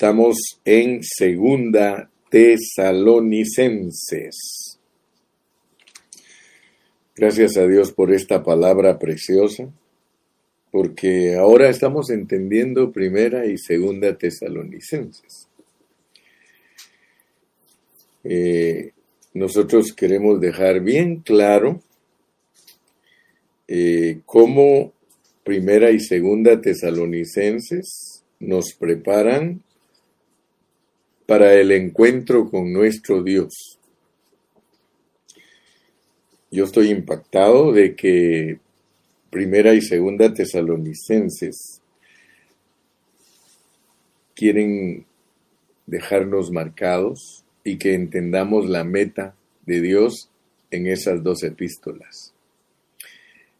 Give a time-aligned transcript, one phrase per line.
[0.00, 4.78] Estamos en Segunda Tesalonicenses.
[7.14, 9.70] Gracias a Dios por esta palabra preciosa,
[10.70, 15.48] porque ahora estamos entendiendo Primera y Segunda Tesalonicenses.
[18.24, 18.92] Eh,
[19.34, 21.82] nosotros queremos dejar bien claro
[23.68, 24.94] eh, cómo
[25.44, 29.62] Primera y Segunda Tesalonicenses nos preparan
[31.30, 33.78] para el encuentro con nuestro Dios.
[36.50, 38.58] Yo estoy impactado de que
[39.30, 41.82] Primera y Segunda Tesalonicenses
[44.34, 45.06] quieren
[45.86, 50.30] dejarnos marcados y que entendamos la meta de Dios
[50.72, 52.34] en esas dos epístolas.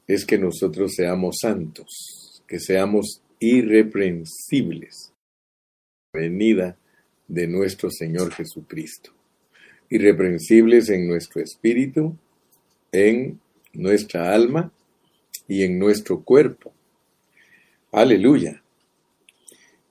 [0.09, 5.13] Es que nosotros seamos santos, que seamos irreprensibles.
[6.13, 6.77] Venida
[7.31, 9.13] de nuestro Señor Jesucristo.
[9.89, 12.17] Irreprensibles en nuestro espíritu,
[12.93, 13.41] en
[13.73, 14.73] nuestra alma
[15.47, 16.73] y en nuestro cuerpo.
[17.93, 18.63] Aleluya.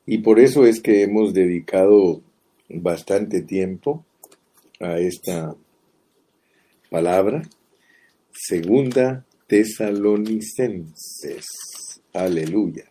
[0.05, 2.21] Y por eso es que hemos dedicado
[2.67, 4.05] bastante tiempo
[4.79, 5.55] a esta
[6.89, 7.41] palabra.
[8.33, 11.45] Segunda Tesalonicenses.
[12.13, 12.85] Aleluya.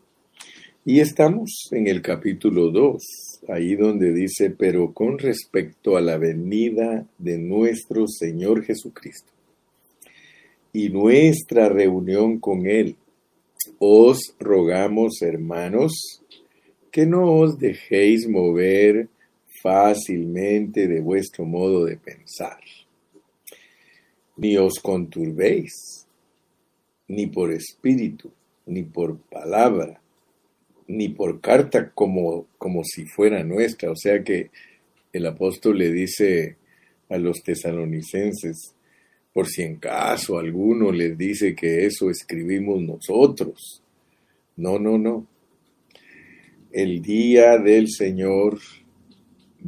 [0.84, 7.06] Y estamos en el capítulo 2, ahí donde dice, pero con respecto a la venida
[7.18, 9.32] de nuestro Señor Jesucristo
[10.72, 12.96] y nuestra reunión con Él,
[13.78, 16.22] os rogamos, hermanos,
[16.90, 19.08] que no os dejéis mover
[19.62, 22.60] fácilmente de vuestro modo de pensar,
[24.36, 26.06] ni os conturbéis,
[27.08, 28.30] ni por espíritu,
[28.66, 30.00] ni por palabra,
[30.88, 33.90] ni por carta como, como si fuera nuestra.
[33.90, 34.50] O sea que
[35.12, 36.56] el apóstol le dice
[37.08, 38.74] a los tesalonicenses,
[39.32, 43.82] por si en caso alguno les dice que eso escribimos nosotros.
[44.56, 45.26] No, no, no.
[46.72, 48.58] El día del Señor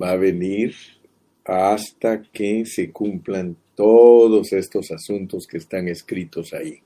[0.01, 0.75] va a venir
[1.45, 6.81] hasta que se cumplan todos estos asuntos que están escritos ahí.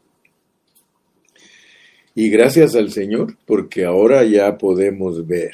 [2.16, 5.52] Y gracias al Señor, porque ahora ya podemos ver.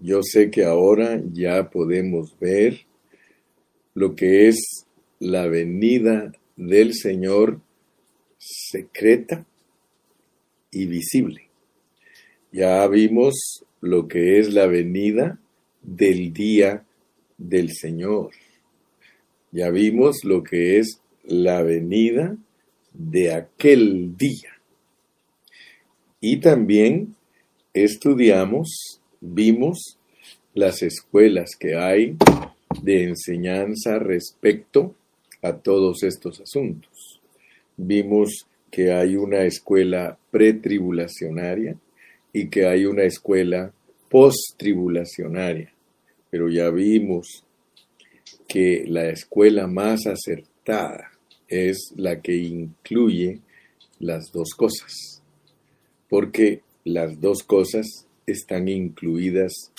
[0.00, 2.80] Yo sé que ahora ya podemos ver
[3.94, 4.86] lo que es
[5.20, 7.60] la venida del Señor
[8.38, 9.46] secreta
[10.72, 11.42] y visible.
[12.50, 15.38] Ya vimos lo que es la venida
[15.80, 16.84] del día
[17.38, 18.32] del Señor.
[19.52, 22.36] Ya vimos lo que es la venida
[22.92, 24.53] de aquel día.
[26.26, 27.16] Y también
[27.74, 29.98] estudiamos, vimos
[30.54, 32.16] las escuelas que hay
[32.82, 34.94] de enseñanza respecto
[35.42, 37.20] a todos estos asuntos.
[37.76, 41.76] Vimos que hay una escuela pretribulacionaria
[42.32, 43.70] y que hay una escuela
[44.08, 45.74] post-tribulacionaria,
[46.30, 47.44] pero ya vimos
[48.48, 51.10] que la escuela más acertada
[51.48, 53.40] es la que incluye
[53.98, 55.13] las dos cosas
[56.08, 59.72] porque las dos cosas están incluidas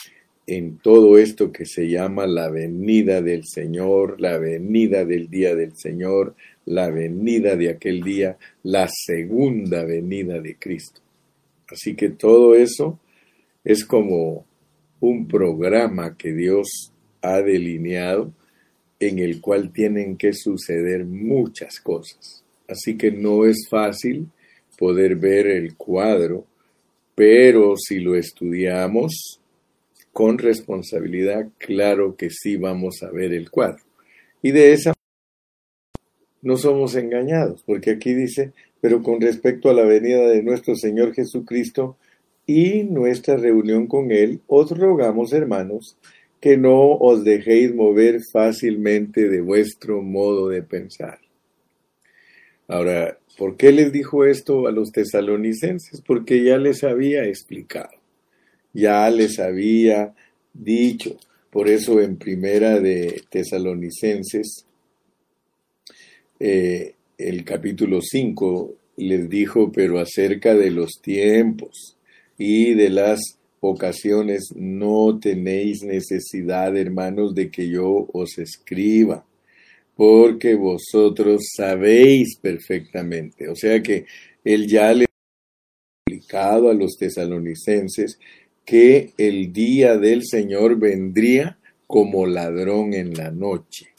[0.48, 5.76] en todo esto que se llama la venida del Señor, la venida del día del
[5.76, 11.02] Señor, la venida de aquel día, la segunda venida de Cristo.
[11.68, 13.00] Así que todo eso
[13.64, 14.46] es como
[15.00, 18.32] un programa que Dios ha delineado
[19.00, 22.44] en el cual tienen que suceder muchas cosas.
[22.68, 24.28] Así que no es fácil
[24.78, 26.46] poder ver el cuadro,
[27.16, 29.40] pero si lo estudiamos
[30.12, 33.84] con responsabilidad, claro que sí vamos a ver el cuadro.
[34.42, 34.94] Y de esa
[36.42, 41.14] no somos engañados, porque aquí dice, pero con respecto a la venida de nuestro Señor
[41.14, 41.98] Jesucristo
[42.46, 45.98] y nuestra reunión con Él, os rogamos, hermanos,
[46.40, 51.25] que no os dejéis mover fácilmente de vuestro modo de pensar.
[52.68, 56.02] Ahora, ¿Por qué les dijo esto a los tesalonicenses?
[56.02, 57.92] Porque ya les había explicado,
[58.74, 60.14] ya les había
[60.54, 61.18] dicho.
[61.50, 64.66] Por eso en primera de tesalonicenses,
[66.40, 71.98] eh, el capítulo 5 les dijo, pero acerca de los tiempos
[72.38, 73.20] y de las
[73.60, 79.26] ocasiones no tenéis necesidad, hermanos, de que yo os escriba
[79.96, 83.48] porque vosotros sabéis perfectamente.
[83.48, 84.06] O sea que
[84.44, 85.08] él ya le ha
[86.08, 88.20] explicado a los tesalonicenses
[88.66, 91.58] que el día del Señor vendría
[91.88, 93.90] como ladrón en la noche.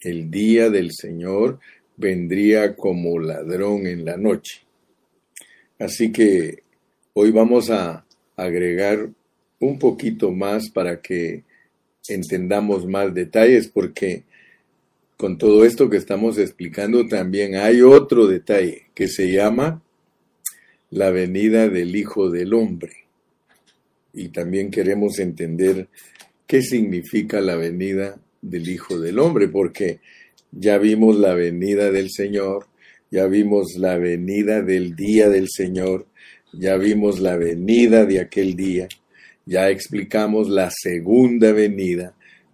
[0.00, 1.60] El día del Señor
[1.96, 4.62] vendría como ladrón en la noche.
[5.78, 6.62] Así que
[7.12, 8.06] hoy vamos a
[8.36, 9.10] agregar
[9.60, 11.42] un poquito más para que
[12.08, 14.24] entendamos más detalles, porque
[15.22, 19.80] con todo esto que estamos explicando también hay otro detalle que se llama
[20.90, 23.04] la venida del Hijo del Hombre.
[24.12, 25.86] Y también queremos entender
[26.44, 30.00] qué significa la venida del Hijo del Hombre, porque
[30.50, 32.66] ya vimos la venida del Señor,
[33.08, 36.08] ya vimos la venida del día del Señor,
[36.52, 38.88] ya vimos la venida de aquel día,
[39.46, 42.12] ya explicamos la segunda venida,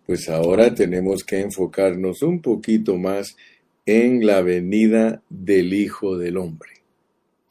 [0.08, 3.36] pues ahora tenemos que enfocarnos un poquito más
[3.84, 6.70] en la venida del Hijo del Hombre.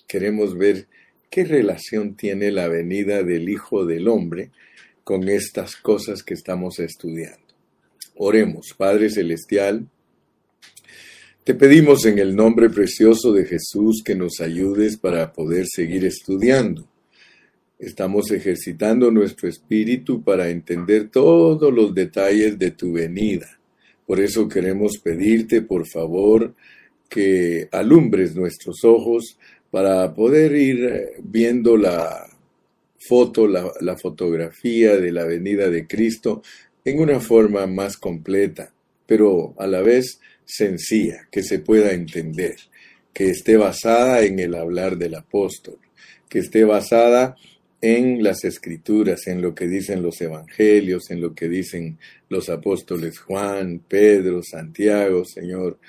[0.08, 0.88] Queremos ver
[1.30, 4.50] qué relación tiene la venida del Hijo del Hombre
[5.04, 7.46] con estas cosas que estamos estudiando.
[8.16, 9.88] Oremos, Padre Celestial,
[11.44, 16.88] te pedimos en el nombre precioso de Jesús que nos ayudes para poder seguir estudiando.
[17.80, 23.60] Estamos ejercitando nuestro espíritu para entender todos los detalles de tu venida.
[24.08, 26.56] Por eso queremos pedirte, por favor,
[27.08, 29.38] que alumbres nuestros ojos
[29.70, 32.28] para poder ir eh, viendo la
[32.98, 36.42] foto, la, fotografía de la venida de Cristo
[36.84, 38.74] en una forma más completa,
[39.06, 42.56] pero a la vez sencilla, que se pueda entender,
[43.14, 45.78] que esté basada en el hablar del apóstol,
[46.28, 51.48] que esté basada en las escrituras, en lo que dicen los evangelios, en lo que
[51.48, 55.80] dicen los apóstoles Juan, Pedro, Santiago, Señor.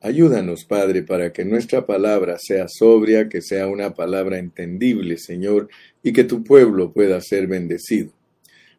[0.00, 5.68] Ayúdanos, Padre, para que nuestra palabra sea sobria, que sea una palabra entendible, Señor,
[6.02, 8.12] y que tu pueblo pueda ser bendecido.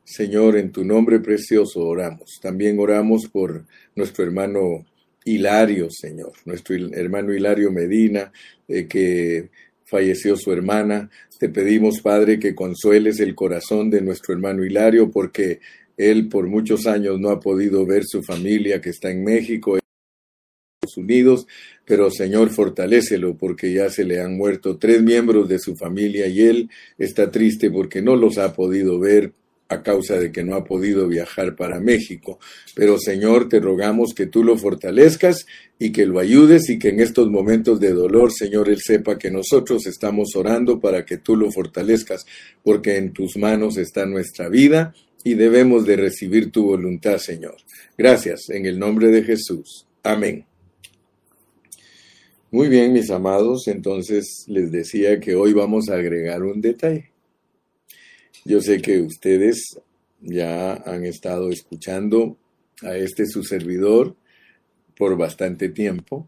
[0.03, 2.39] Señor, en tu nombre precioso oramos.
[2.41, 3.65] También oramos por
[3.95, 4.85] nuestro hermano
[5.25, 8.31] Hilario, Señor, nuestro hermano Hilario Medina,
[8.67, 9.49] eh, que
[9.89, 11.09] falleció su hermana.
[11.39, 15.59] Te pedimos, Padre, que consueles el corazón de nuestro hermano Hilario, porque
[15.97, 19.77] él por muchos años no ha podido ver su familia que está en México.
[20.81, 21.47] Estados Unidos,
[21.85, 26.41] pero Señor, fortalécelo porque ya se le han muerto tres miembros de su familia y
[26.41, 29.33] él está triste porque no los ha podido ver
[29.69, 32.39] a causa de que no ha podido viajar para México.
[32.75, 35.45] Pero Señor, te rogamos que tú lo fortalezcas
[35.77, 39.31] y que lo ayudes y que en estos momentos de dolor, Señor, Él sepa que
[39.31, 42.25] nosotros estamos orando para que tú lo fortalezcas,
[42.63, 44.93] porque en tus manos está nuestra vida
[45.23, 47.57] y debemos de recibir tu voluntad, Señor.
[47.97, 49.85] Gracias, en el nombre de Jesús.
[50.03, 50.45] Amén.
[52.51, 57.08] Muy bien, mis amados, entonces les decía que hoy vamos a agregar un detalle.
[58.45, 59.79] Yo sé que ustedes
[60.21, 62.37] ya han estado escuchando
[62.81, 64.15] a este su servidor
[64.97, 66.27] por bastante tiempo,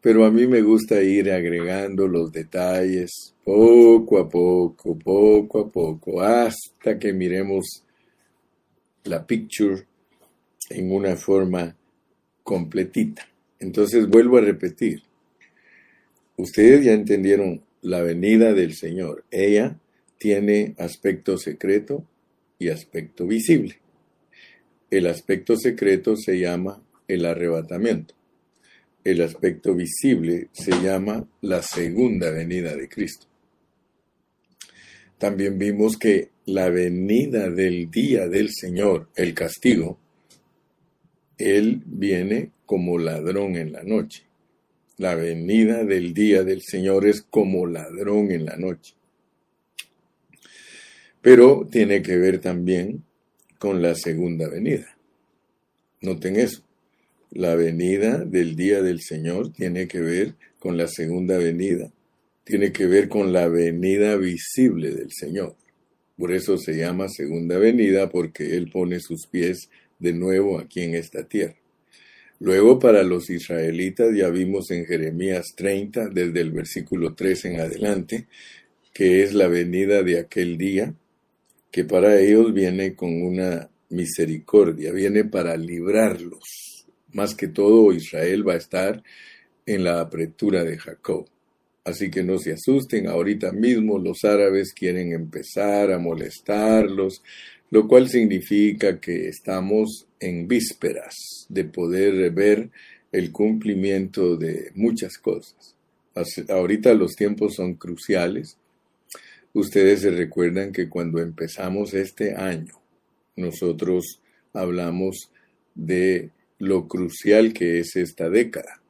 [0.00, 6.20] pero a mí me gusta ir agregando los detalles poco a poco, poco a poco,
[6.22, 7.84] hasta que miremos
[9.04, 9.86] la picture
[10.70, 11.74] en una forma
[12.42, 13.28] completita.
[13.60, 15.02] Entonces vuelvo a repetir,
[16.36, 19.24] ustedes ya entendieron la venida del Señor.
[19.30, 19.78] Ella
[20.18, 22.04] tiene aspecto secreto
[22.58, 23.78] y aspecto visible.
[24.90, 28.14] El aspecto secreto se llama el arrebatamiento.
[29.04, 33.26] El aspecto visible se llama la segunda venida de Cristo.
[35.18, 39.98] También vimos que la venida del día del Señor, el castigo,
[41.36, 44.24] Él viene como ladrón en la noche.
[44.96, 48.97] La venida del día del Señor es como ladrón en la noche
[51.20, 53.04] pero tiene que ver también
[53.58, 54.96] con la segunda venida.
[56.00, 56.62] Noten eso.
[57.30, 61.90] La venida del día del Señor tiene que ver con la segunda venida.
[62.44, 65.54] Tiene que ver con la venida visible del Señor.
[66.16, 70.94] Por eso se llama segunda venida porque Él pone sus pies de nuevo aquí en
[70.94, 71.56] esta tierra.
[72.40, 78.26] Luego para los israelitas ya vimos en Jeremías 30, desde el versículo 3 en adelante,
[78.92, 80.94] que es la venida de aquel día,
[81.70, 86.86] que para ellos viene con una misericordia, viene para librarlos.
[87.12, 89.02] Más que todo, Israel va a estar
[89.66, 91.26] en la apretura de Jacob.
[91.84, 97.22] Así que no se asusten, ahorita mismo los árabes quieren empezar a molestarlos,
[97.70, 101.14] lo cual significa que estamos en vísperas
[101.48, 102.70] de poder ver
[103.10, 105.74] el cumplimiento de muchas cosas.
[106.48, 108.58] Ahorita los tiempos son cruciales
[109.54, 112.80] Ustedes se recuerdan que cuando empezamos este año,
[113.34, 114.20] nosotros
[114.52, 115.30] hablamos
[115.74, 118.82] de lo crucial que es esta década.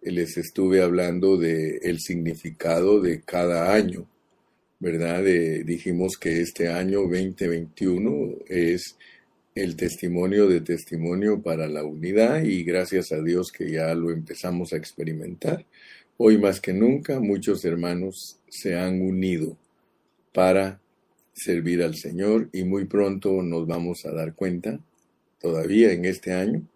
[0.00, 4.06] Les estuve hablando de el significado de cada año,
[4.78, 5.24] ¿verdad?
[5.64, 8.96] dijimos que este año 2021 es
[9.56, 14.72] el testimonio de testimonio para la unidad y gracias a Dios que ya lo empezamos
[14.72, 15.64] a experimentar.
[16.16, 19.56] Hoy más que nunca muchos hermanos se han unido
[20.34, 20.80] para
[21.32, 24.80] servir al Señor y muy pronto nos vamos a dar cuenta,
[25.40, 26.66] todavía en este año,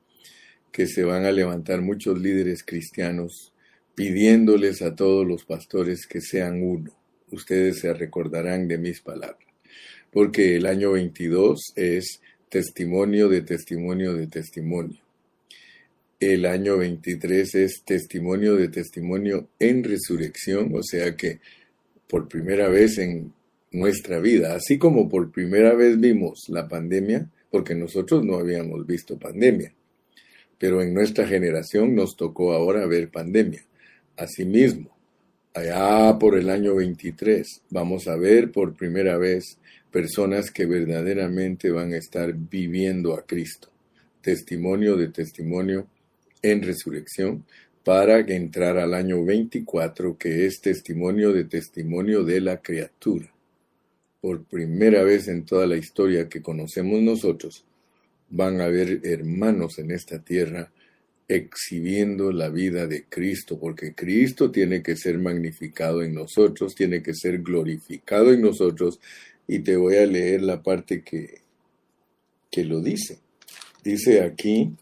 [0.70, 3.52] que se van a levantar muchos líderes cristianos
[3.96, 6.92] pidiéndoles a todos los pastores que sean uno.
[7.32, 9.48] Ustedes se recordarán de mis palabras,
[10.12, 15.00] porque el año 22 es testimonio de testimonio de testimonio.
[16.20, 21.40] El año 23 es testimonio de testimonio en resurrección, o sea que
[22.08, 23.32] por primera vez en
[23.70, 29.18] nuestra vida, así como por primera vez vimos la pandemia, porque nosotros no habíamos visto
[29.18, 29.72] pandemia,
[30.58, 33.64] pero en nuestra generación nos tocó ahora ver pandemia.
[34.16, 34.96] Asimismo,
[35.54, 39.58] allá por el año 23 vamos a ver por primera vez
[39.90, 43.68] personas que verdaderamente van a estar viviendo a Cristo.
[44.20, 45.86] Testimonio de testimonio
[46.42, 47.44] en resurrección
[47.84, 53.32] para entrar al año 24 que es testimonio de testimonio de la criatura.
[54.20, 57.64] Por primera vez en toda la historia que conocemos nosotros,
[58.30, 60.72] van a haber hermanos en esta tierra
[61.28, 67.14] exhibiendo la vida de Cristo, porque Cristo tiene que ser magnificado en nosotros, tiene que
[67.14, 68.98] ser glorificado en nosotros
[69.46, 71.42] y te voy a leer la parte que,
[72.50, 73.18] que lo dice.
[73.84, 74.72] Dice aquí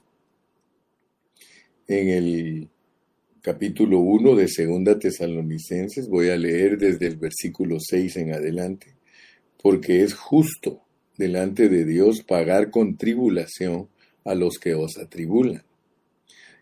[1.88, 2.68] en el
[3.42, 8.95] capítulo 1 de Segunda Tesalonicenses, voy a leer desde el versículo 6 en adelante,
[9.62, 10.82] porque es justo
[11.16, 13.88] delante de Dios pagar con tribulación
[14.24, 15.62] a los que os atribulan.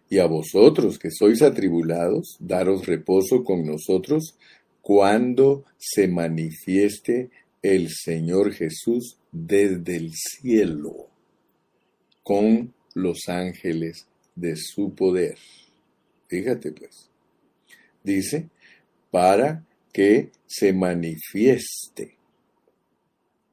[0.08, 4.36] Y a vosotros que sois atribulados, daros reposo con nosotros
[4.82, 7.30] cuando se manifieste
[7.62, 11.08] el Señor Jesús desde el cielo
[12.22, 15.38] con los ángeles de su poder.
[16.28, 17.08] Fíjate pues.
[18.02, 18.48] Dice,
[19.10, 22.16] para que se manifieste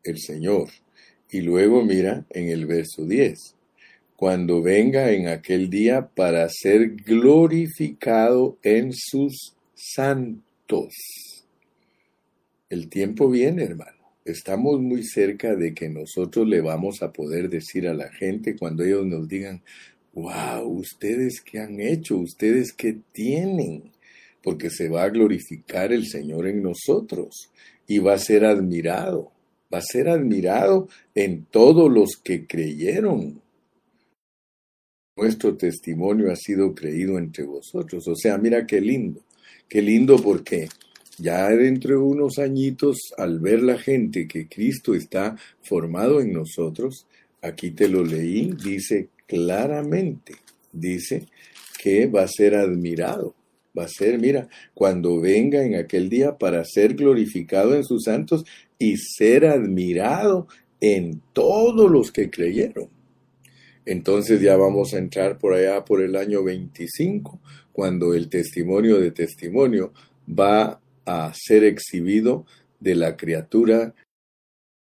[0.03, 0.69] el Señor.
[1.29, 3.55] Y luego mira en el verso 10,
[4.15, 10.93] cuando venga en aquel día para ser glorificado en sus santos.
[12.69, 13.97] El tiempo viene, hermano.
[14.23, 18.83] Estamos muy cerca de que nosotros le vamos a poder decir a la gente cuando
[18.83, 19.63] ellos nos digan,
[20.13, 23.91] wow, ustedes qué han hecho, ustedes qué tienen,
[24.43, 27.49] porque se va a glorificar el Señor en nosotros
[27.87, 29.31] y va a ser admirado,
[29.73, 33.41] va a ser admirado en todos los que creyeron.
[35.17, 38.07] Nuestro testimonio ha sido creído entre vosotros.
[38.07, 39.21] O sea, mira qué lindo,
[39.67, 40.67] qué lindo porque
[41.17, 47.05] ya dentro de unos añitos, al ver la gente que Cristo está formado en nosotros,
[47.41, 50.33] aquí te lo leí, dice claramente,
[50.71, 51.27] dice
[51.81, 53.35] que va a ser admirado.
[53.77, 58.43] Va a ser, mira, cuando venga en aquel día para ser glorificado en sus santos
[58.77, 60.47] y ser admirado
[60.81, 62.89] en todos los que creyeron.
[63.85, 67.39] Entonces ya vamos a entrar por allá por el año 25,
[67.71, 69.93] cuando el testimonio de testimonio
[70.27, 72.45] va a ser exhibido
[72.79, 73.93] de la criatura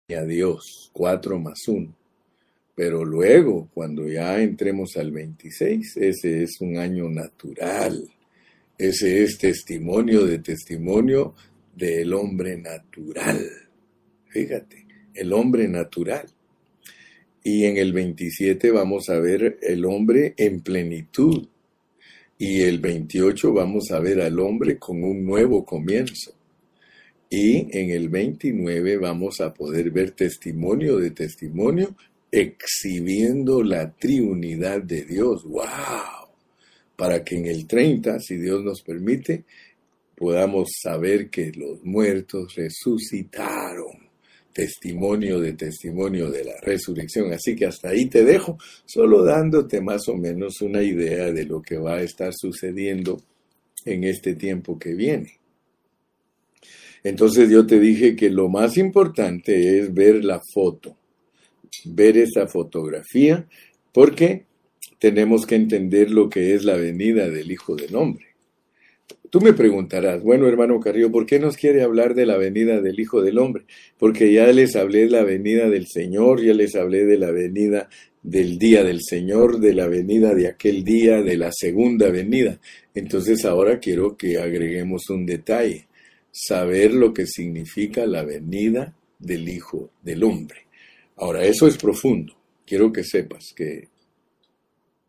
[0.08, 1.96] y a Dios, cuatro más uno.
[2.76, 8.15] Pero luego, cuando ya entremos al 26, ese es un año natural.
[8.78, 11.34] Ese es testimonio de testimonio
[11.74, 13.40] del hombre natural.
[14.28, 16.26] Fíjate, el hombre natural.
[17.42, 21.48] Y en el 27 vamos a ver el hombre en plenitud.
[22.38, 26.34] Y el 28 vamos a ver al hombre con un nuevo comienzo.
[27.30, 31.96] Y en el 29 vamos a poder ver testimonio de testimonio
[32.30, 35.46] exhibiendo la triunidad de Dios.
[35.46, 36.25] ¡Wow!
[36.96, 39.44] Para que en el 30, si Dios nos permite,
[40.16, 44.06] podamos saber que los muertos resucitaron
[44.56, 47.34] testimonio de testimonio de la resurrección.
[47.34, 51.62] Así que hasta ahí te dejo, solo dándote más o menos una idea de lo
[51.62, 53.22] que va a estar sucediendo
[53.84, 55.40] en este tiempo que viene.
[57.04, 60.98] Entonces yo te dije que lo más importante es ver la foto,
[61.84, 63.46] ver esa fotografía,
[63.92, 64.46] porque
[65.00, 68.26] tenemos que entender lo que es la venida del Hijo del Hombre.
[69.30, 73.00] Tú me preguntarás, bueno hermano Carrillo, ¿por qué nos quiere hablar de la venida del
[73.00, 73.66] Hijo del Hombre?
[73.98, 77.90] Porque ya les hablé de la venida del Señor, ya les hablé de la venida
[78.24, 82.60] del día del Señor, de la venida de aquel día, de la segunda venida.
[82.94, 85.88] Entonces ahora quiero que agreguemos un detalle,
[86.32, 90.60] saber lo que significa la venida del Hijo del Hombre.
[91.18, 92.34] Ahora, eso es profundo.
[92.66, 93.88] Quiero que sepas que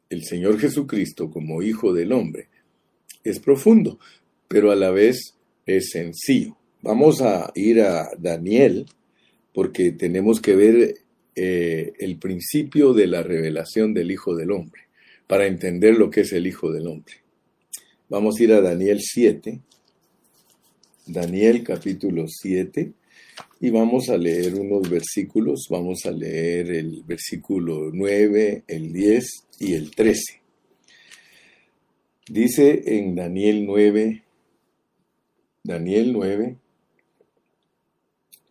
[0.09, 2.49] el Señor Jesucristo como Hijo del Hombre
[3.25, 3.99] es profundo,
[4.49, 5.35] pero a la vez
[5.67, 6.57] es sencillo.
[6.83, 8.87] Vamos a ir a Daniel
[9.53, 10.95] porque tenemos que ver
[11.35, 14.83] eh, el principio de la revelación del Hijo del Hombre
[15.27, 17.15] para entender lo que es el Hijo del Hombre.
[18.09, 19.61] Vamos a ir a Daniel 7,
[21.07, 22.93] Daniel capítulo 7,
[23.61, 25.67] y vamos a leer unos versículos.
[25.69, 30.41] Vamos a leer el versículo 9, el 10 y el 13.
[32.29, 34.23] Dice en Daniel 9,
[35.63, 36.57] Daniel 9,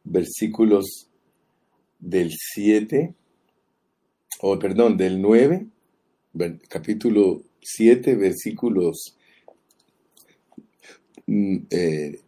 [0.05, 1.09] versículos
[1.99, 3.13] del 7,
[4.41, 5.65] o perdón, del 9,
[6.69, 9.17] capítulo 7, versículos,
[11.25, 12.19] mm, eh,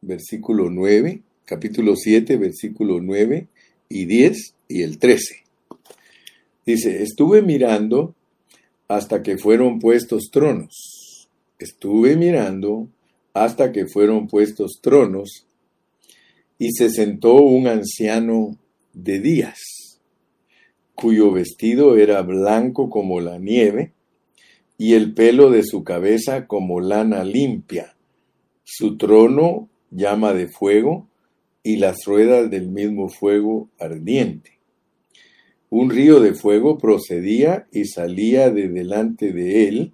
[0.00, 3.48] versículo 9, capítulo 7, versículo 9
[3.88, 5.49] y 10 y el 13.
[6.70, 8.14] Dice, estuve mirando
[8.86, 11.28] hasta que fueron puestos tronos.
[11.58, 12.86] Estuve mirando
[13.34, 15.48] hasta que fueron puestos tronos
[16.58, 18.56] y se sentó un anciano
[18.92, 19.58] de días,
[20.94, 23.92] cuyo vestido era blanco como la nieve
[24.78, 27.96] y el pelo de su cabeza como lana limpia.
[28.62, 31.08] Su trono llama de fuego
[31.64, 34.59] y las ruedas del mismo fuego ardiente.
[35.70, 39.92] Un río de fuego procedía y salía de delante de él.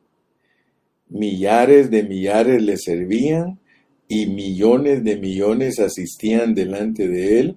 [1.11, 3.61] Millares de millares le servían
[4.09, 7.57] y millones de millones asistían delante de él.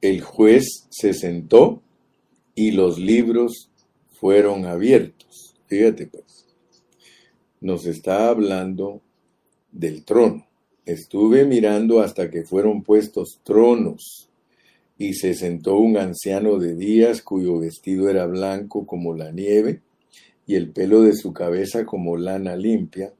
[0.00, 1.80] El juez se sentó
[2.56, 3.70] y los libros
[4.10, 5.54] fueron abiertos.
[5.68, 6.46] Fíjate pues,
[7.60, 9.00] nos está hablando
[9.70, 10.44] del trono.
[10.84, 14.28] Estuve mirando hasta que fueron puestos tronos
[14.98, 19.80] y se sentó un anciano de días cuyo vestido era blanco como la nieve
[20.46, 23.12] y el pelo de su cabeza como lana limpia,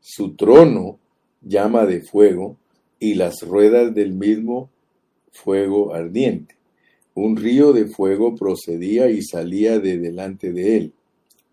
[0.00, 0.98] su trono
[1.42, 2.56] llama de fuego
[3.00, 4.70] y las ruedas del mismo
[5.32, 6.54] fuego ardiente.
[7.14, 10.92] Un río de fuego procedía y salía de delante de él.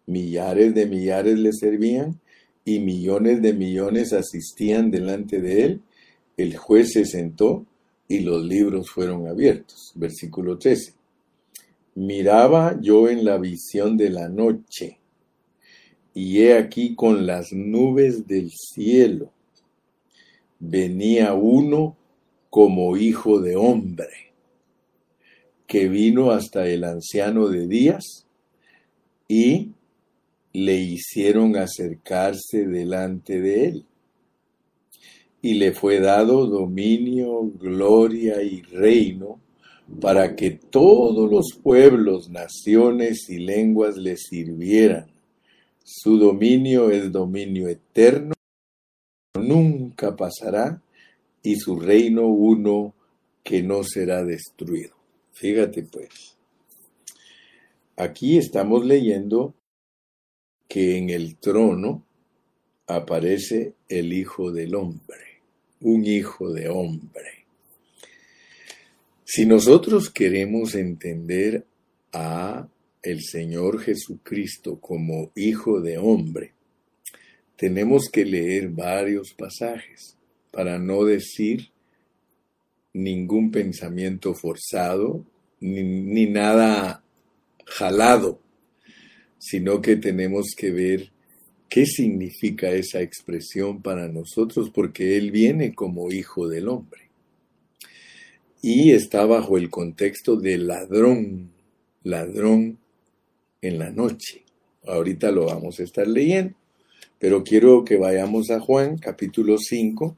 [0.06, 2.20] Millares de millares le servían
[2.66, 5.82] y millones de millones asistían delante de él.
[6.36, 7.66] El juez se sentó
[8.14, 9.92] y los libros fueron abiertos.
[9.96, 10.94] Versículo 13.
[11.96, 15.00] Miraba yo en la visión de la noche,
[16.14, 19.32] y he aquí con las nubes del cielo
[20.60, 21.98] venía uno
[22.50, 24.34] como hijo de hombre,
[25.66, 28.28] que vino hasta el anciano de días
[29.28, 29.72] y
[30.54, 33.86] le hicieron acercarse delante de él
[35.44, 39.42] y le fue dado dominio, gloria y reino
[40.00, 45.12] para que todos los pueblos, naciones y lenguas le sirvieran.
[45.84, 48.34] Su dominio es dominio eterno,
[49.38, 50.82] nunca pasará,
[51.44, 52.94] y su reino uno
[53.44, 54.96] que no será destruido.
[55.34, 56.38] Fíjate pues,
[57.98, 59.54] aquí estamos leyendo
[60.70, 62.06] que en el trono
[62.88, 65.33] aparece el Hijo del Hombre
[65.84, 67.46] un hijo de hombre.
[69.26, 71.66] Si nosotros queremos entender
[72.12, 72.68] a
[73.02, 76.54] el Señor Jesucristo como hijo de hombre,
[77.58, 80.18] tenemos que leer varios pasajes
[80.52, 81.70] para no decir
[82.94, 85.26] ningún pensamiento forzado
[85.60, 87.04] ni, ni nada
[87.66, 88.40] jalado,
[89.38, 91.12] sino que tenemos que ver
[91.74, 94.70] ¿Qué significa esa expresión para nosotros?
[94.70, 97.10] Porque Él viene como hijo del hombre.
[98.62, 101.50] Y está bajo el contexto de ladrón,
[102.04, 102.78] ladrón
[103.60, 104.44] en la noche.
[104.86, 106.54] Ahorita lo vamos a estar leyendo,
[107.18, 110.16] pero quiero que vayamos a Juan capítulo 5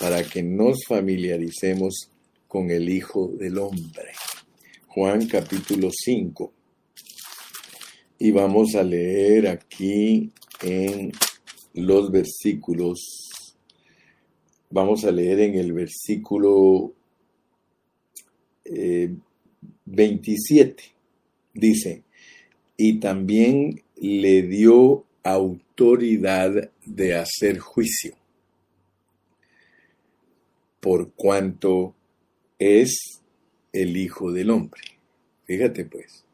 [0.00, 2.10] para que nos familiaricemos
[2.46, 4.12] con el Hijo del Hombre.
[4.88, 6.52] Juan capítulo 5.
[8.18, 11.12] Y vamos a leer aquí en
[11.74, 13.56] los versículos.
[14.70, 16.92] Vamos a leer en el versículo
[19.84, 20.82] 27.
[20.82, 20.92] Eh,
[21.54, 22.04] Dice,
[22.76, 28.14] y también le dio autoridad de hacer juicio,
[30.78, 31.96] por cuanto
[32.58, 33.20] es
[33.72, 34.80] el Hijo del Hombre.
[35.44, 36.24] Fíjate pues,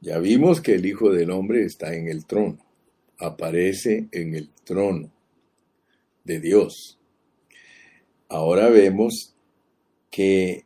[0.00, 2.58] ya vimos que el Hijo del Hombre está en el trono,
[3.22, 5.10] aparece en el trono
[6.24, 6.98] de Dios.
[8.28, 9.34] Ahora vemos
[10.10, 10.64] que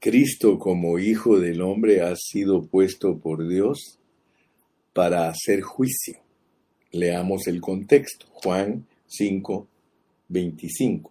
[0.00, 3.98] Cristo como Hijo del Hombre ha sido puesto por Dios
[4.92, 6.20] para hacer juicio.
[6.92, 8.26] Leamos el contexto.
[8.30, 9.66] Juan 5,
[10.28, 11.10] 25.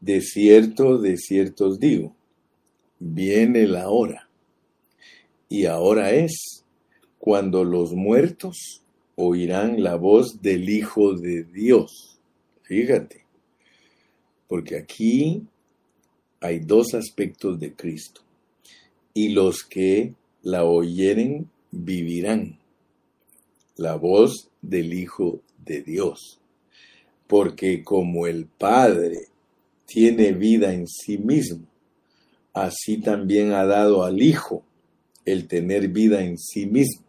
[0.00, 2.14] De cierto, de cierto os digo,
[2.98, 4.28] viene la hora,
[5.48, 6.64] y ahora es,
[7.18, 8.81] cuando los muertos
[9.16, 12.18] oirán la voz del Hijo de Dios.
[12.62, 13.24] Fíjate,
[14.48, 15.42] porque aquí
[16.40, 18.22] hay dos aspectos de Cristo,
[19.14, 22.58] y los que la oyeren vivirán.
[23.76, 26.40] La voz del Hijo de Dios.
[27.26, 29.28] Porque como el Padre
[29.86, 31.66] tiene vida en sí mismo,
[32.52, 34.62] así también ha dado al Hijo
[35.24, 37.04] el tener vida en sí mismo.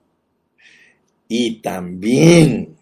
[1.35, 2.75] Y también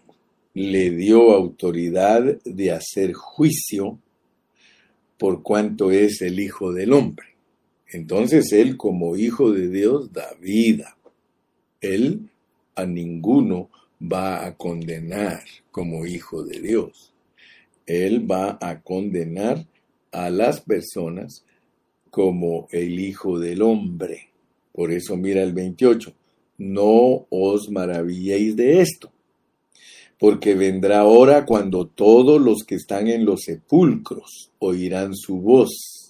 [0.52, 3.98] le dio autoridad de hacer juicio
[5.16, 7.28] por cuanto es el Hijo del Hombre.
[7.88, 10.98] Entonces Él como Hijo de Dios da vida.
[11.80, 12.28] Él
[12.74, 13.70] a ninguno
[14.02, 17.14] va a condenar como Hijo de Dios.
[17.86, 19.66] Él va a condenar
[20.10, 21.42] a las personas
[22.10, 24.28] como el Hijo del Hombre.
[24.72, 26.12] Por eso mira el 28.
[26.58, 29.12] No os maravilléis de esto,
[30.18, 36.02] porque vendrá hora cuando todos los que están en los sepulcros oirán su voz,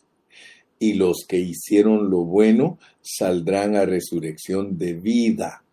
[0.78, 5.64] y los que hicieron lo bueno saldrán a resurrección de vida,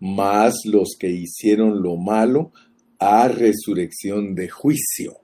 [0.00, 2.50] mas los que hicieron lo malo
[2.98, 5.18] a resurrección de juicio,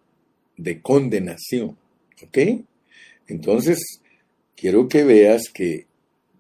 [0.57, 1.77] de condenación.
[2.25, 2.39] ¿Ok?
[3.27, 4.01] Entonces,
[4.55, 5.87] quiero que veas que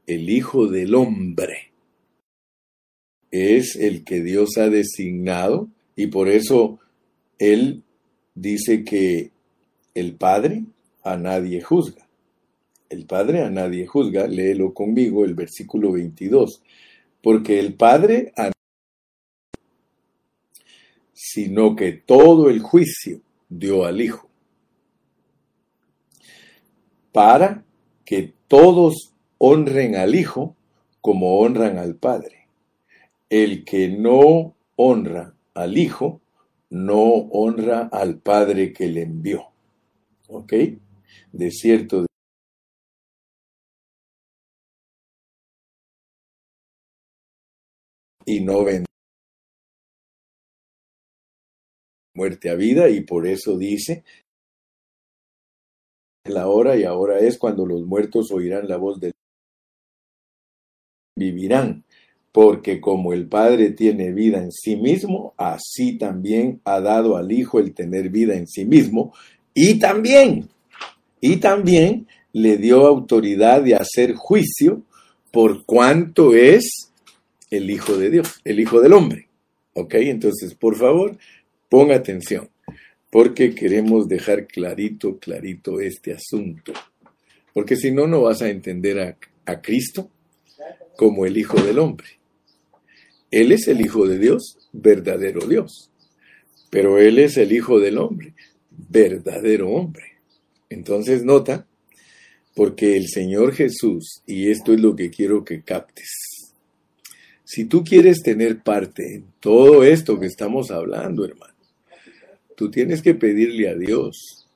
[0.06, 1.72] el Hijo del Hombre
[3.34, 6.78] es el que Dios ha designado y por eso
[7.38, 7.82] Él
[8.36, 9.32] dice que
[9.94, 10.64] el Padre
[11.02, 12.06] a nadie juzga.
[12.88, 16.62] El Padre a nadie juzga, léelo conmigo el versículo 22,
[17.20, 18.52] porque el Padre a
[21.12, 24.28] sino que todo el juicio dio al Hijo
[27.10, 27.64] para
[28.04, 30.54] que todos honren al Hijo
[31.00, 32.43] como honran al Padre.
[33.34, 36.20] El que no honra al Hijo,
[36.70, 39.48] no honra al Padre que le envió.
[40.28, 40.52] ¿Ok?
[41.32, 42.06] De cierto.
[48.24, 48.84] Y no ven
[52.14, 54.04] muerte a vida y por eso dice
[56.22, 59.12] la hora y ahora es cuando los muertos oirán la voz del
[61.16, 61.84] vivirán,
[62.34, 67.60] porque como el Padre tiene vida en sí mismo, así también ha dado al Hijo
[67.60, 69.14] el tener vida en sí mismo,
[69.54, 70.48] y también,
[71.20, 74.82] y también le dio autoridad de hacer juicio
[75.30, 76.90] por cuanto es
[77.52, 79.28] el Hijo de Dios, el Hijo del Hombre.
[79.74, 79.94] ¿Ok?
[79.94, 81.16] Entonces, por favor,
[81.68, 82.48] ponga atención
[83.10, 86.72] porque queremos dejar clarito, clarito este asunto.
[87.52, 89.16] Porque si no, no vas a entender a,
[89.46, 90.10] a, Cristo
[90.96, 92.23] como el Hijo del Hombre.
[93.34, 95.90] Él es el Hijo de Dios, verdadero Dios.
[96.70, 98.34] Pero Él es el Hijo del Hombre,
[98.70, 100.04] verdadero hombre.
[100.70, 101.66] Entonces nota,
[102.54, 106.44] porque el Señor Jesús, y esto es lo que quiero que captes,
[107.44, 111.54] si tú quieres tener parte en todo esto que estamos hablando, hermano,
[112.56, 114.46] tú tienes que pedirle a Dios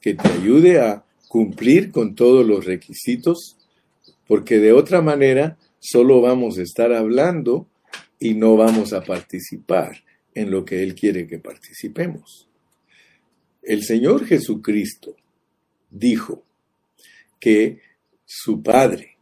[0.00, 3.58] que te ayude a cumplir con todos los requisitos,
[4.26, 7.66] porque de otra manera solo vamos a estar hablando
[8.18, 10.02] y no vamos a participar
[10.34, 12.48] en lo que Él quiere que participemos.
[13.62, 15.16] El Señor Jesucristo
[15.90, 16.44] dijo
[17.40, 17.80] que
[18.24, 19.16] su Padre,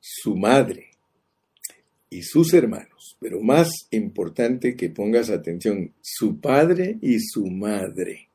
[0.00, 0.90] su Madre
[2.10, 8.28] y sus hermanos pero más importante que pongas atención, su padre y su madre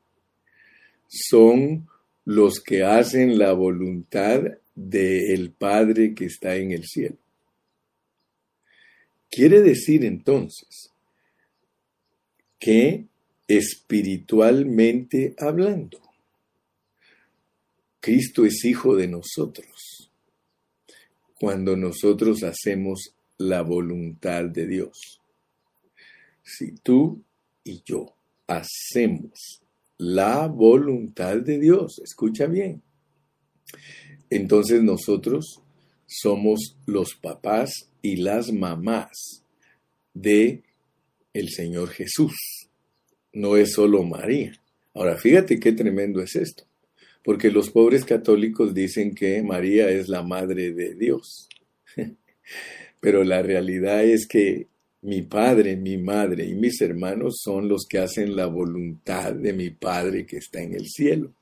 [1.09, 1.89] son
[2.23, 7.17] los que hacen la voluntad del Padre que está en el cielo.
[9.29, 10.91] Quiere decir entonces
[12.59, 13.05] que
[13.47, 16.01] espiritualmente hablando,
[17.99, 20.11] Cristo es hijo de nosotros
[21.39, 25.21] cuando nosotros hacemos la voluntad de Dios.
[26.43, 27.21] Si tú
[27.63, 28.15] y yo
[28.47, 29.61] hacemos
[29.97, 32.81] la voluntad de Dios, escucha bien,
[34.29, 35.61] entonces nosotros
[36.07, 39.43] somos los papás y las mamás
[40.13, 40.63] de
[41.33, 42.33] el Señor Jesús.
[43.33, 44.53] No es solo María.
[44.93, 46.63] Ahora, fíjate qué tremendo es esto.
[47.23, 51.49] Porque los pobres católicos dicen que María es la madre de Dios.
[52.99, 54.67] Pero la realidad es que
[55.01, 59.69] mi padre, mi madre y mis hermanos son los que hacen la voluntad de mi
[59.69, 61.33] Padre que está en el cielo.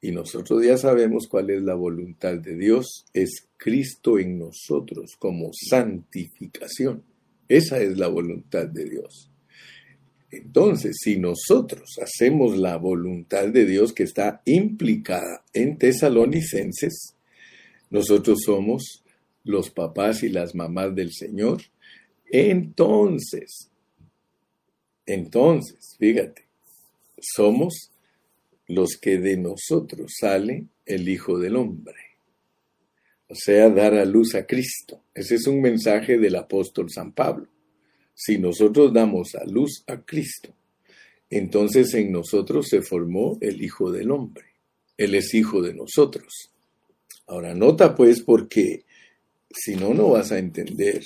[0.00, 5.50] Y nosotros ya sabemos cuál es la voluntad de Dios, es Cristo en nosotros como
[5.52, 7.02] santificación.
[7.48, 9.30] Esa es la voluntad de Dios.
[10.30, 17.14] Entonces, si nosotros hacemos la voluntad de Dios que está implicada en tesalonicenses,
[17.90, 19.02] nosotros somos
[19.44, 21.62] los papás y las mamás del Señor.
[22.30, 23.70] Entonces,
[25.06, 26.42] entonces, fíjate,
[27.18, 27.90] somos
[28.68, 31.96] los que de nosotros sale el Hijo del Hombre.
[33.28, 35.02] O sea, dar a luz a Cristo.
[35.14, 37.48] Ese es un mensaje del apóstol San Pablo.
[38.14, 40.54] Si nosotros damos a luz a Cristo,
[41.30, 44.46] entonces en nosotros se formó el Hijo del Hombre.
[44.96, 46.50] Él es Hijo de nosotros.
[47.26, 48.84] Ahora, nota pues porque
[49.50, 51.02] si no, no vas a entender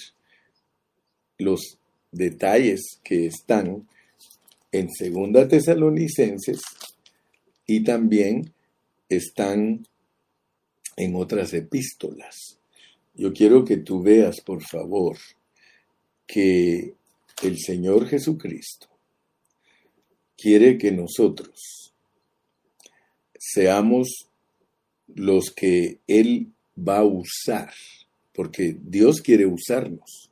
[1.39, 1.79] los
[2.11, 3.87] detalles que están
[4.71, 6.61] en Segunda Tesalonicenses
[7.67, 8.53] y también
[9.09, 9.87] están
[10.97, 12.59] en otras epístolas.
[13.15, 15.19] Yo quiero que tú veas, por favor,
[16.27, 16.95] que
[17.43, 18.89] el Señor Jesucristo
[20.37, 21.93] quiere que nosotros
[23.39, 24.29] seamos
[25.15, 27.73] los que Él va a usar,
[28.33, 30.31] porque Dios quiere usarnos,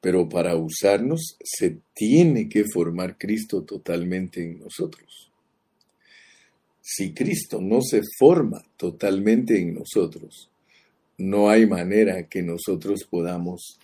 [0.00, 5.31] pero para usarnos se tiene que formar Cristo totalmente en nosotros.
[6.82, 10.50] Si Cristo no se forma totalmente en nosotros,
[11.16, 13.78] no hay manera que nosotros podamos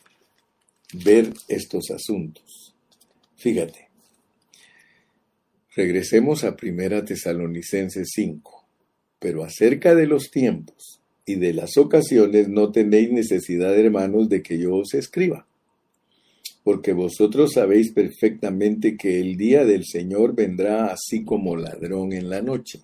[0.93, 2.75] ver estos asuntos.
[3.37, 3.89] Fíjate,
[5.77, 8.65] regresemos a Primera Tesalonicenses 5,
[9.21, 14.59] pero acerca de los tiempos y de las ocasiones no tenéis necesidad, hermanos, de que
[14.59, 15.47] yo os escriba,
[16.69, 22.43] porque vosotros sabéis perfectamente que el día del Señor vendrá así como ladrón en la
[22.43, 22.81] noche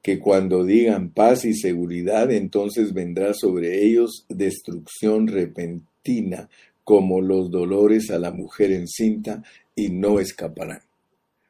[0.00, 6.48] que cuando digan paz y seguridad, entonces vendrá sobre ellos destrucción repentina,
[6.84, 9.42] como los dolores a la mujer encinta,
[9.74, 10.82] y no escaparán.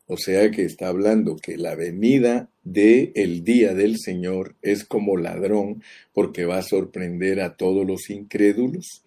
[0.07, 5.83] O sea que está hablando que la venida de día del Señor es como ladrón,
[6.14, 9.02] porque va a sorprender a todos los incrédulos,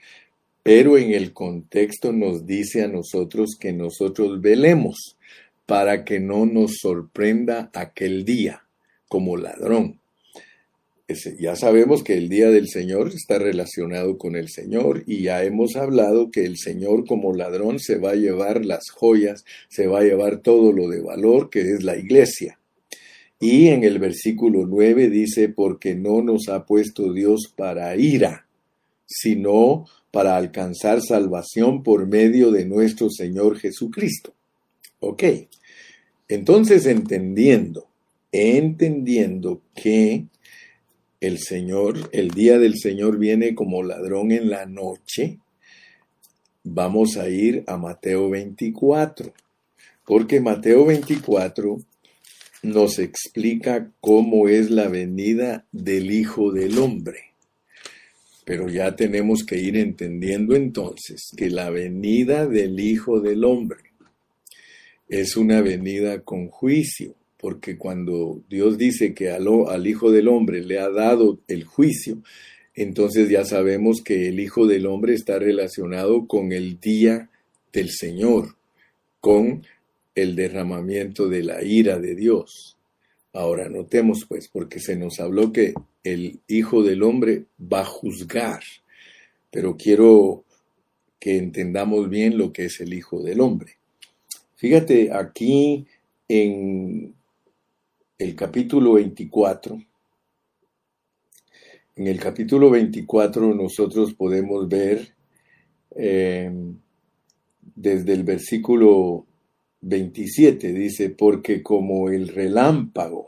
[0.67, 5.15] pero en el contexto nos dice a nosotros que nosotros velemos
[5.65, 8.65] para que no nos sorprenda aquel día
[9.07, 10.01] como ladrón.
[11.39, 15.77] ya sabemos que el día del Señor está relacionado con el Señor y ya hemos
[15.77, 20.03] hablado que el Señor como ladrón se va a llevar las joyas, se va a
[20.03, 22.59] llevar todo lo de valor que es la iglesia.
[23.39, 28.47] Y en el versículo 9 dice, porque no nos ha puesto Dios para ira,
[29.05, 34.33] sino para alcanzar salvación por medio de nuestro Señor Jesucristo.
[34.99, 35.23] Ok,
[36.27, 37.87] entonces entendiendo
[38.31, 40.25] entendiendo que
[41.19, 45.39] el Señor, el día del Señor viene como ladrón en la noche,
[46.63, 49.33] vamos a ir a Mateo 24,
[50.05, 51.77] porque Mateo 24
[52.63, 57.26] nos explica cómo es la venida del Hijo del Hombre.
[58.47, 63.79] Pero ya tenemos que ir entendiendo entonces que la venida del Hijo del Hombre
[65.09, 70.63] es una venida con juicio porque cuando Dios dice que al, al, Hijo del Hombre
[70.63, 72.23] le ha dado el juicio,
[72.73, 77.29] entonces ya sabemos que el Hijo del Hombre está relacionado con el día
[77.73, 78.55] del Señor,
[79.19, 79.65] con
[80.15, 82.76] el derramamiento de la ira de Dios.
[83.37, 88.63] Ahora notemos pues, porque se nos habló que el Hijo del Hombre va a juzgar,
[89.51, 90.43] pero quiero
[91.19, 93.77] que entendamos bien lo que es el Hijo del Hombre.
[94.55, 95.85] Fíjate aquí
[96.27, 97.13] en
[98.17, 99.83] el capítulo 24.
[101.95, 105.13] En el capítulo 24 nosotros podemos ver
[105.95, 106.51] eh,
[107.75, 109.26] desde el versículo
[109.81, 113.27] 27, dice, porque como el relámpago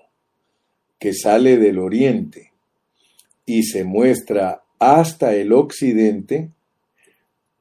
[1.00, 2.52] que sale del oriente
[3.46, 6.50] y se muestra hasta el occidente,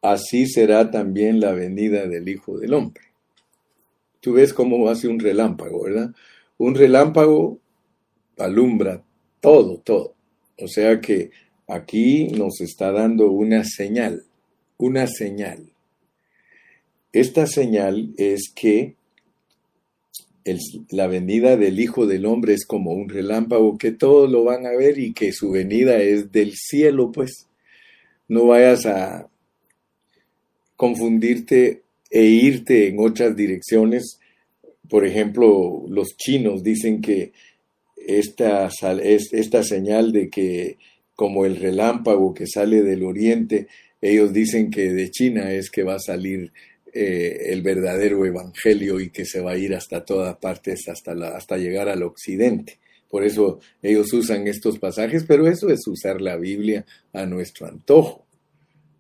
[0.02, 3.04] así será también la venida del Hijo del Hombre.
[4.20, 6.10] Tú ves cómo hace un relámpago, ¿verdad?
[6.58, 7.58] Un relámpago
[8.36, 9.02] alumbra
[9.40, 10.14] todo, todo.
[10.60, 11.30] O sea que
[11.68, 14.24] aquí nos está dando una señal,
[14.76, 15.70] una señal.
[17.18, 18.94] Esta señal es que
[20.90, 24.76] la venida del Hijo del Hombre es como un relámpago que todos lo van a
[24.76, 27.48] ver y que su venida es del cielo, pues.
[28.28, 29.28] No vayas a
[30.76, 34.20] confundirte e irte en otras direcciones.
[34.88, 37.32] Por ejemplo, los chinos dicen que
[37.96, 38.70] esta,
[39.02, 40.78] esta señal de que
[41.16, 43.66] como el relámpago que sale del oriente,
[44.00, 46.52] ellos dicen que de China es que va a salir
[46.92, 51.36] eh, el verdadero evangelio y que se va a ir hasta todas partes, hasta, la,
[51.36, 52.78] hasta llegar al occidente.
[53.08, 58.26] Por eso ellos usan estos pasajes, pero eso es usar la Biblia a nuestro antojo.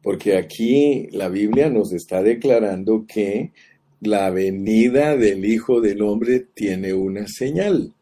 [0.02, 3.52] Porque aquí la Biblia nos está declarando que
[4.00, 7.92] la venida del Hijo del Hombre tiene una señal.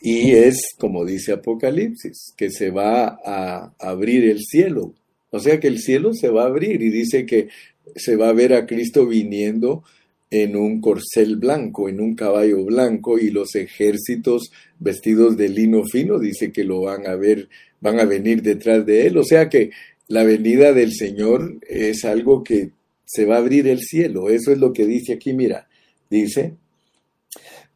[0.00, 4.94] Y es, como dice Apocalipsis, que se va a abrir el cielo.
[5.30, 7.48] O sea que el cielo se va a abrir y dice que
[7.94, 9.84] se va a ver a Cristo viniendo
[10.30, 16.18] en un corcel blanco, en un caballo blanco, y los ejércitos vestidos de lino fino,
[16.18, 17.48] dice que lo van a ver,
[17.80, 19.18] van a venir detrás de él.
[19.18, 19.70] O sea que
[20.08, 22.70] la venida del Señor es algo que
[23.04, 24.30] se va a abrir el cielo.
[24.30, 25.68] Eso es lo que dice aquí, mira,
[26.08, 26.54] dice,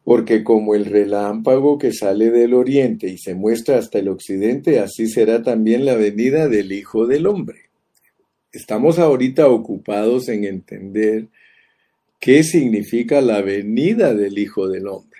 [0.03, 5.07] porque como el relámpago que sale del oriente y se muestra hasta el occidente, así
[5.07, 7.66] será también la venida del Hijo del Hombre.
[8.57, 11.27] Estamos ahorita ocupados en entender
[12.19, 15.19] qué significa la venida del Hijo del Hombre,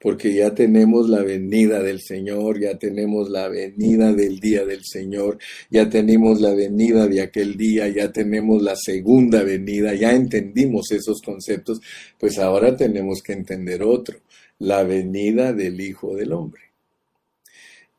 [0.00, 5.36] porque ya tenemos la venida del Señor, ya tenemos la venida del día del Señor,
[5.70, 11.20] ya tenemos la venida de aquel día, ya tenemos la segunda venida, ya entendimos esos
[11.20, 11.82] conceptos,
[12.18, 14.18] pues ahora tenemos que entender otro,
[14.60, 16.62] la venida del Hijo del Hombre.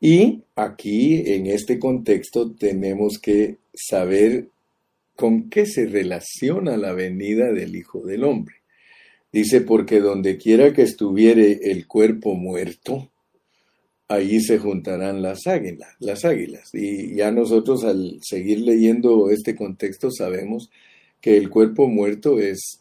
[0.00, 4.48] Y aquí, en este contexto, tenemos que saber
[5.20, 8.54] ¿Con qué se relaciona la venida del Hijo del Hombre?
[9.30, 13.10] Dice, porque donde quiera que estuviere el cuerpo muerto,
[14.08, 16.70] allí se juntarán las águilas, las águilas.
[16.72, 20.70] Y ya nosotros al seguir leyendo este contexto sabemos
[21.20, 22.80] que el cuerpo muerto es,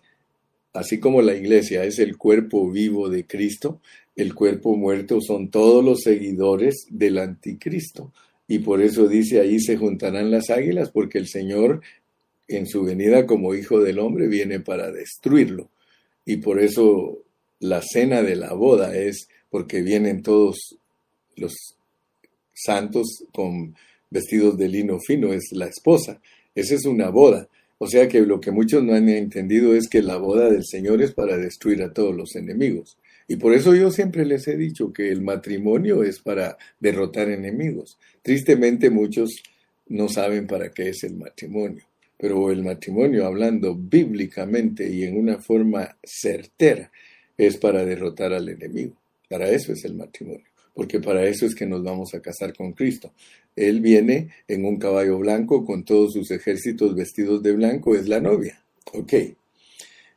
[0.71, 3.81] así como la iglesia es el cuerpo vivo de Cristo,
[4.15, 8.13] el cuerpo muerto son todos los seguidores del anticristo.
[8.47, 11.81] Y por eso dice, ahí se juntarán las águilas, porque el Señor
[12.49, 15.69] en su venida como Hijo del Hombre viene para destruirlo.
[16.25, 17.23] Y por eso
[17.59, 20.77] la cena de la boda es porque vienen todos
[21.35, 21.53] los
[22.53, 23.75] santos con
[24.09, 26.19] vestidos de lino fino, es la esposa.
[26.55, 27.47] Esa es una boda.
[27.77, 31.01] O sea que lo que muchos no han entendido es que la boda del Señor
[31.01, 32.97] es para destruir a todos los enemigos.
[33.27, 37.97] Y por eso yo siempre les he dicho que el matrimonio es para derrotar enemigos.
[38.23, 39.43] Tristemente muchos
[39.87, 41.88] no saben para qué es el matrimonio.
[42.19, 46.91] Pero el matrimonio, hablando bíblicamente y en una forma certera,
[47.37, 48.97] es para derrotar al enemigo.
[49.29, 52.73] Para eso es el matrimonio, porque para eso es que nos vamos a casar con
[52.73, 53.13] Cristo.
[53.55, 58.19] Él viene en un caballo blanco con todos sus ejércitos vestidos de blanco, es la
[58.19, 58.61] novia.
[58.93, 59.13] Ok.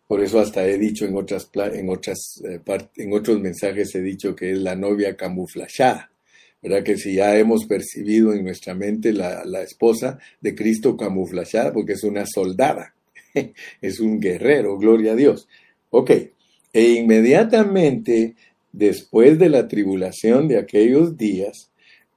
[0.08, 2.60] Por eso hasta he dicho en otras, en otras eh,
[2.96, 6.11] en otros mensajes he dicho que es la novia camuflada.
[6.62, 6.84] ¿Verdad?
[6.84, 12.04] Que si ya hemos percibido en nuestra mente la, esposa de Cristo camuflada, porque es
[12.04, 12.94] una soldada,
[13.80, 15.48] es un guerrero, gloria a Dios.
[15.90, 16.10] Ok,
[16.72, 18.36] e inmediatamente
[18.72, 21.70] después de la tribulación de aquellos días,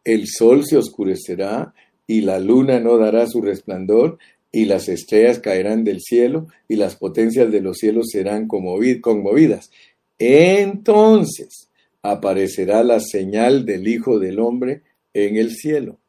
[0.04, 1.74] el sol se oscurecerá
[2.08, 4.20] y la luna no dará su resplandor
[4.52, 9.72] y las estrellas caerán del cielo y las potencias de los cielos serán conmovidas.
[10.18, 11.70] Entonces
[12.12, 14.82] aparecerá la señal del Hijo del Hombre
[15.14, 16.00] en el cielo.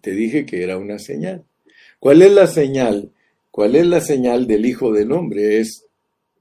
[0.00, 1.44] Te dije que era una señal.
[1.98, 3.10] ¿Cuál es la señal?
[3.50, 5.60] ¿Cuál es la señal del Hijo del Hombre?
[5.60, 5.86] Es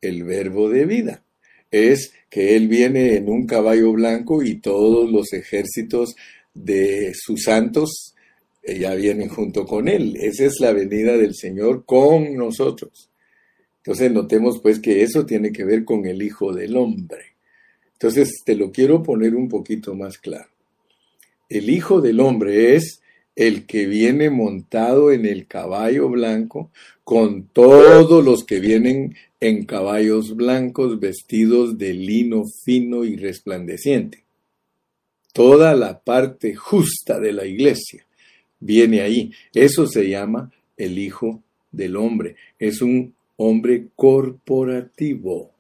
[0.02, 1.24] el verbo de vida.
[1.70, 6.16] Es que Él viene en un caballo blanco y todos los ejércitos
[6.54, 8.16] de sus santos
[8.64, 10.18] eh, ya vienen junto con Él.
[10.20, 13.10] Esa es la venida del Señor con nosotros.
[13.78, 17.31] Entonces notemos pues que eso tiene que ver con el Hijo del Hombre.
[18.02, 20.50] Entonces te lo quiero poner un poquito más claro.
[21.48, 23.00] El Hijo del Hombre es
[23.36, 26.72] el que viene montado en el caballo blanco
[27.04, 34.24] con todos los que vienen en caballos blancos vestidos de lino fino y resplandeciente.
[35.32, 38.04] Toda la parte justa de la iglesia
[38.60, 39.32] viene ahí.
[39.54, 42.36] Eso se llama el Hijo del hombre.
[42.58, 45.52] Es un hombre corporativo,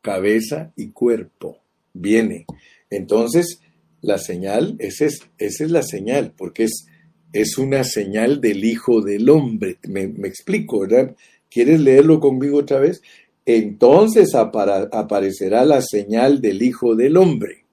[0.00, 1.61] cabeza y cuerpo.
[1.92, 2.46] Viene.
[2.90, 3.60] Entonces,
[4.00, 6.86] la señal, esa es, esa es la señal, porque es,
[7.32, 9.78] es una señal del Hijo del Hombre.
[9.88, 11.14] Me, me explico, ¿verdad?
[11.50, 13.02] ¿Quieres leerlo conmigo otra vez?
[13.44, 17.64] Entonces aparecerá la señal del Hijo del Hombre.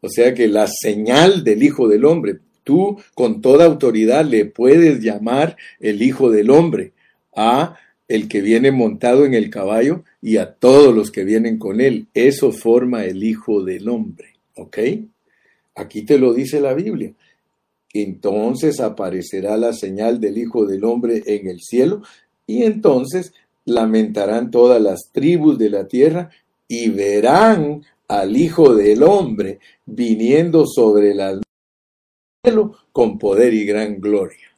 [0.00, 5.00] O sea que la señal del Hijo del Hombre, tú con toda autoridad le puedes
[5.00, 6.92] llamar el Hijo del Hombre
[7.34, 7.76] a
[8.12, 12.08] el que viene montado en el caballo y a todos los que vienen con él.
[12.12, 14.34] Eso forma el Hijo del Hombre.
[14.56, 14.78] ¿Ok?
[15.76, 17.14] Aquí te lo dice la Biblia.
[17.94, 22.02] Entonces aparecerá la señal del Hijo del Hombre en el cielo
[22.46, 23.32] y entonces
[23.64, 26.28] lamentarán todas las tribus de la tierra
[26.68, 31.40] y verán al Hijo del Hombre viniendo sobre el
[32.44, 34.48] cielo con poder y gran gloria.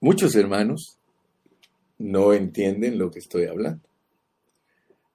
[0.00, 0.96] Muchos hermanos
[2.00, 3.88] no entienden lo que estoy hablando.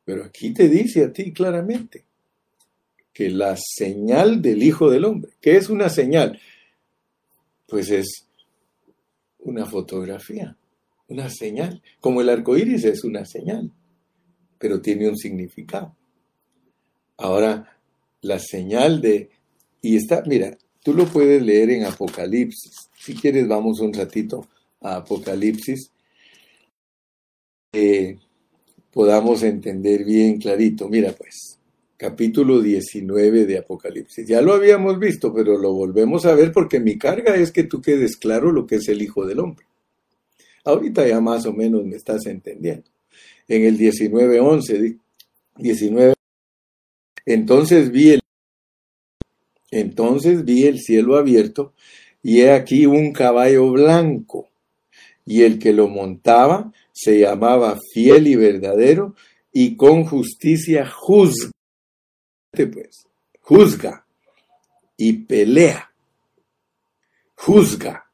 [0.05, 2.05] Pero aquí te dice a ti claramente
[3.11, 6.39] que la señal del Hijo del Hombre, ¿qué es una señal?
[7.67, 8.27] Pues es
[9.39, 10.55] una fotografía
[11.07, 11.81] una señal.
[11.99, 13.71] Como el arco iris es una señal,
[14.57, 15.95] pero tiene un significado.
[17.17, 17.77] Ahora,
[18.21, 19.29] la señal de.
[19.81, 22.89] Y está, mira, tú lo puedes leer en Apocalipsis.
[22.97, 24.47] Si quieres, vamos un ratito
[24.81, 25.91] a Apocalipsis.
[28.91, 30.88] Podamos entender bien clarito.
[30.88, 31.59] Mira, pues,
[31.97, 34.28] capítulo 19 de Apocalipsis.
[34.28, 37.82] Ya lo habíamos visto, pero lo volvemos a ver porque mi carga es que tú
[37.82, 39.65] quedes claro lo que es el Hijo del Hombre.
[40.63, 42.89] Ahorita ya más o menos me estás entendiendo.
[43.47, 44.97] En el 19.11,
[45.57, 46.13] 19,
[47.26, 48.21] entonces vi el
[49.71, 51.73] entonces vi el cielo abierto
[52.23, 54.47] y he aquí un caballo blanco
[55.26, 59.15] y el que lo montaba se llamaba fiel y verdadero
[59.51, 61.51] y con justicia juzga,
[62.51, 63.07] pues,
[63.41, 64.05] juzga
[64.97, 65.91] y pelea,
[67.36, 68.05] juzga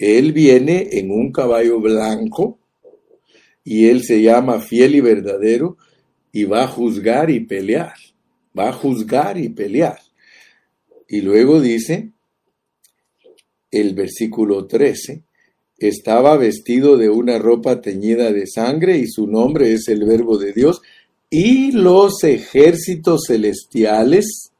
[0.00, 2.58] él viene en un caballo blanco
[3.62, 5.76] y él se llama fiel y verdadero
[6.32, 7.92] y va a juzgar y pelear.
[8.58, 10.00] Va a juzgar y pelear.
[11.06, 12.12] Y luego dice
[13.70, 15.22] el versículo 13,
[15.80, 20.52] estaba vestido de una ropa teñida de sangre y su nombre es el verbo de
[20.52, 20.82] Dios
[21.30, 24.52] y los ejércitos celestiales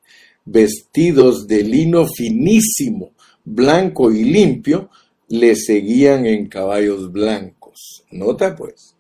[0.45, 3.13] vestidos de lino finísimo,
[3.45, 4.91] blanco y limpio,
[5.29, 8.05] le seguían en caballos blancos.
[8.11, 8.97] Nota pues,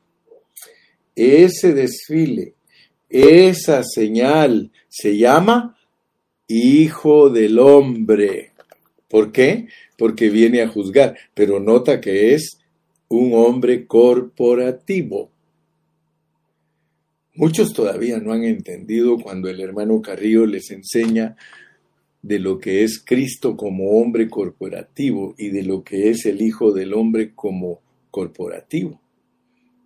[1.16, 2.54] ese desfile,
[3.08, 5.76] esa señal se llama
[6.46, 8.52] Hijo del Hombre.
[9.08, 9.66] ¿Por qué?
[10.00, 12.58] Porque viene a juzgar, pero nota que es
[13.08, 15.30] un hombre corporativo.
[17.34, 21.36] Muchos todavía no han entendido cuando el hermano Carrillo les enseña
[22.22, 26.72] de lo que es Cristo como hombre corporativo y de lo que es el Hijo
[26.72, 28.98] del Hombre como corporativo.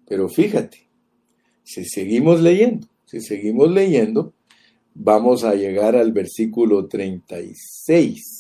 [0.06, 0.78] Pero fíjate,
[1.64, 4.32] si seguimos leyendo, si seguimos leyendo,
[4.94, 8.33] vamos a llegar al versículo 36.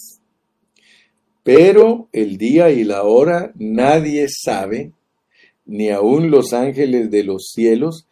[1.44, 4.90] Pero el día y la hora nadie sabe,
[5.66, 8.08] ni aun los ángeles de los cielos,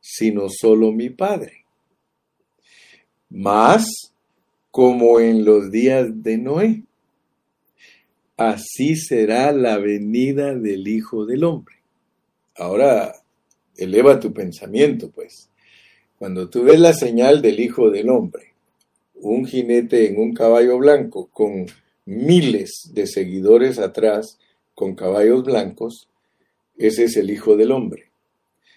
[0.00, 1.64] sino solo mi Padre.
[3.30, 3.86] Mas
[4.74, 6.82] como en los días de Noé.
[8.36, 11.76] Así será la venida del Hijo del Hombre.
[12.56, 13.14] Ahora,
[13.76, 15.48] eleva tu pensamiento, pues.
[16.18, 18.54] Cuando tú ves la señal del Hijo del Hombre,
[19.14, 21.66] un jinete en un caballo blanco con
[22.06, 24.38] miles de seguidores atrás
[24.74, 26.08] con caballos blancos,
[26.76, 28.10] ese es el Hijo del Hombre.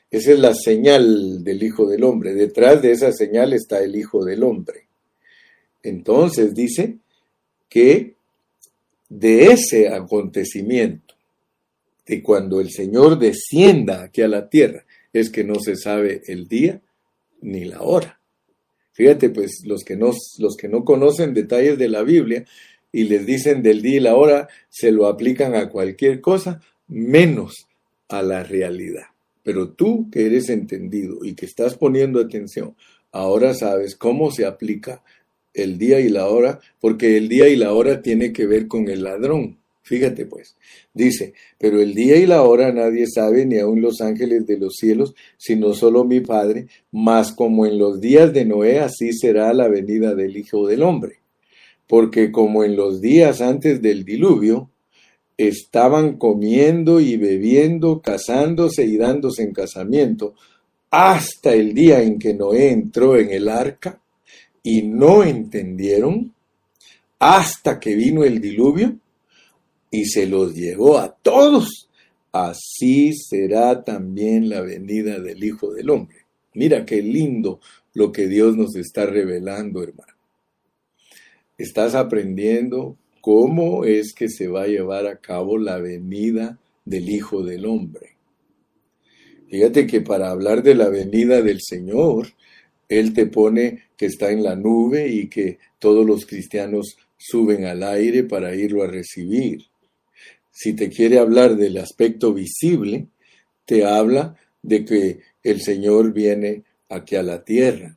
[0.09, 2.33] Esa es la señal del Hijo del Hombre.
[2.33, 4.87] Detrás de esa señal está el Hijo del Hombre.
[5.83, 6.97] Entonces dice
[7.67, 8.15] que
[9.09, 11.15] de ese acontecimiento,
[12.05, 16.47] de cuando el Señor descienda aquí a la tierra, es que no se sabe el
[16.47, 16.81] día
[17.41, 18.19] ni la hora.
[18.93, 22.45] Fíjate, pues los que no, los que no conocen detalles de la Biblia
[22.97, 27.67] y les dicen del día y la hora, se lo aplican a cualquier cosa, menos
[28.09, 29.05] a la realidad.
[29.43, 32.75] Pero tú que eres entendido y que estás poniendo atención,
[33.11, 35.03] ahora sabes cómo se aplica
[35.53, 38.89] el día y la hora, porque el día y la hora tiene que ver con
[38.89, 39.59] el ladrón.
[39.83, 40.55] Fíjate pues,
[40.91, 44.73] dice, pero el día y la hora nadie sabe, ni aun los ángeles de los
[44.73, 49.67] cielos, sino solo mi Padre, mas como en los días de Noé, así será la
[49.67, 51.19] venida del Hijo del Hombre.
[51.87, 54.69] Porque como en los días antes del diluvio,
[55.37, 60.35] estaban comiendo y bebiendo, casándose y dándose en casamiento,
[60.89, 64.01] hasta el día en que Noé entró en el arca
[64.63, 66.33] y no entendieron,
[67.19, 68.97] hasta que vino el diluvio
[69.91, 71.89] y se los llevó a todos.
[72.31, 76.17] Así será también la venida del Hijo del Hombre.
[76.53, 77.59] Mira qué lindo
[77.93, 80.16] lo que Dios nos está revelando, hermano.
[81.57, 87.43] Estás aprendiendo cómo es que se va a llevar a cabo la venida del Hijo
[87.43, 88.17] del Hombre.
[89.49, 92.27] Fíjate que para hablar de la venida del Señor,
[92.89, 97.81] Él te pone que está en la nube y que todos los cristianos suben al
[97.81, 99.65] aire para irlo a recibir.
[100.51, 103.07] Si te quiere hablar del aspecto visible,
[103.65, 107.96] te habla de que el Señor viene aquí a la tierra.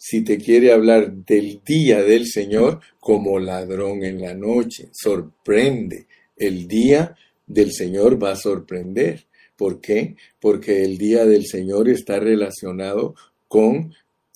[0.00, 6.06] Si te quiere hablar del día del Señor como ladrón en la noche, sorprende.
[6.36, 7.16] El día
[7.48, 9.26] del Señor va a sorprender.
[9.56, 10.14] ¿Por qué?
[10.38, 13.16] Porque el día del Señor está relacionado
[13.48, 13.92] con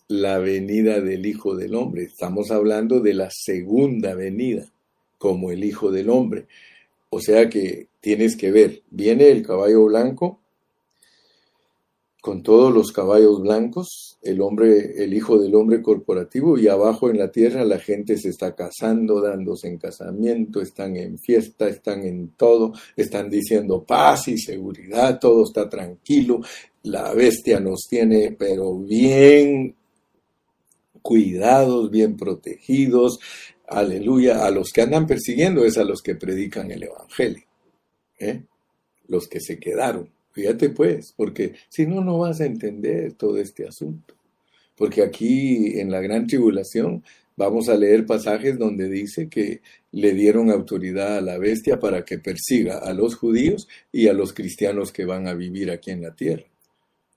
[0.08, 2.02] la venida del Hijo del Hombre.
[2.02, 4.66] Estamos hablando de la segunda venida
[5.16, 6.46] como el Hijo del Hombre.
[7.08, 10.41] O sea que tienes que ver, viene el caballo blanco
[12.22, 17.18] con todos los caballos blancos, el hombre, el hijo del hombre corporativo, y abajo en
[17.18, 22.28] la tierra la gente se está casando, dándose en casamiento, están en fiesta, están en
[22.36, 26.40] todo, están diciendo paz y seguridad, todo está tranquilo,
[26.84, 29.74] la bestia nos tiene pero bien
[31.02, 33.18] cuidados, bien protegidos,
[33.66, 37.46] aleluya, a los que andan persiguiendo es a los que predican el Evangelio,
[38.20, 38.44] ¿eh?
[39.08, 40.08] los que se quedaron.
[40.32, 44.14] Fíjate pues, porque si no, no vas a entender todo este asunto.
[44.76, 47.04] Porque aquí en la gran tribulación
[47.36, 49.60] vamos a leer pasajes donde dice que
[49.92, 54.32] le dieron autoridad a la bestia para que persiga a los judíos y a los
[54.32, 56.44] cristianos que van a vivir aquí en la tierra.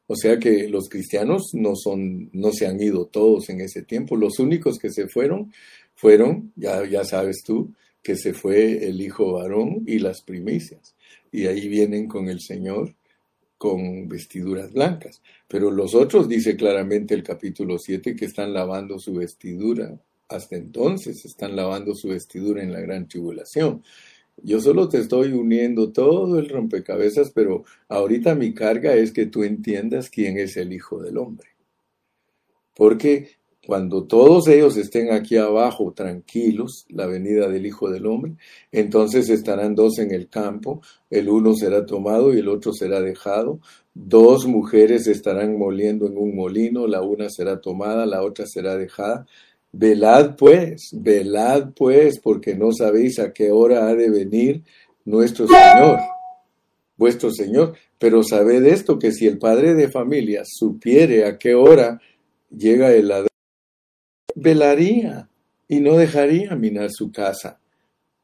[0.08, 4.16] O sea que los cristianos no son, no se han ido todos en ese tiempo.
[4.16, 5.52] Los únicos que se fueron
[5.96, 10.96] fueron, ya, ya sabes tú, que se fue el hijo varón y las primicias.
[11.32, 12.94] Y ahí vienen con el Señor
[13.58, 15.22] con vestiduras blancas.
[15.48, 20.00] Pero los otros, dice claramente el capítulo 7, que están lavando su vestidura.
[20.28, 23.84] Hasta entonces están lavando su vestidura en la gran tribulación.
[24.44, 29.44] Yo solo te estoy uniendo todo el rompecabezas, pero ahorita mi carga es que tú
[29.44, 31.50] entiendas quién es el Hijo del Hombre.
[32.76, 38.34] Porque cuando todos ellos estén aquí abajo tranquilos, la venida del Hijo del Hombre,
[38.72, 43.60] entonces estarán dos en el campo, el uno será tomado y el otro será dejado,
[43.96, 49.26] dos mujeres estarán moliendo en un molino, la una será tomada, la otra será dejada.
[49.72, 54.64] Velad pues, velad pues, porque no sabéis a qué hora ha de venir
[55.06, 56.00] nuestro Señor,
[56.98, 57.74] vuestro Señor.
[57.98, 62.00] Pero sabed esto, que si el padre de familia supiere a qué hora
[62.50, 63.35] llega el ladrón,
[64.36, 65.30] velaría
[65.68, 67.60] y no dejaría minar su casa.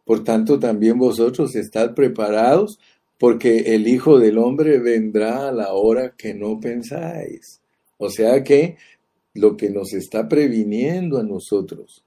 [0.06, 2.80] Por tanto, también vosotros estad preparados,
[3.18, 7.62] porque el Hijo del Hombre vendrá a la hora que no pensáis.
[7.98, 8.78] O sea que
[9.34, 12.04] lo que nos está previniendo a nosotros,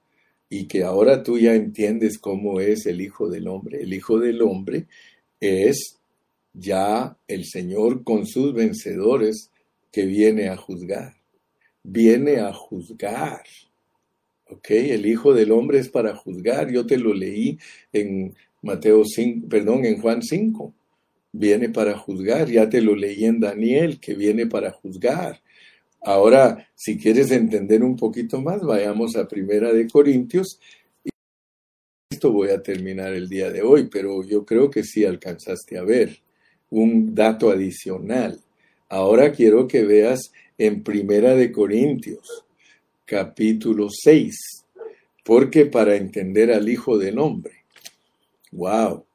[0.49, 3.81] y que ahora tú ya entiendes cómo es el Hijo del Hombre.
[3.81, 4.87] El Hijo del Hombre
[5.39, 5.97] es
[6.53, 9.51] ya el Señor con sus vencedores
[9.91, 11.15] que viene a juzgar.
[11.83, 13.43] Viene a juzgar.
[14.49, 14.71] ¿Ok?
[14.71, 16.71] El Hijo del Hombre es para juzgar.
[16.71, 17.57] Yo te lo leí
[17.91, 20.73] en Mateo 5, perdón, en Juan 5.
[21.31, 22.49] Viene para juzgar.
[22.49, 25.41] Ya te lo leí en Daniel, que viene para juzgar.
[26.01, 30.59] Ahora, si quieres entender un poquito más, vayamos a Primera de Corintios.
[31.03, 31.09] Y
[32.11, 35.83] esto voy a terminar el día de hoy, pero yo creo que sí alcanzaste a
[35.83, 36.21] ver
[36.69, 38.39] un dato adicional.
[38.87, 42.44] Ahora quiero que veas en Primera de Corintios
[43.05, 44.65] capítulo 6,
[45.23, 47.63] porque para entender al Hijo del Hombre,
[48.51, 49.05] wow,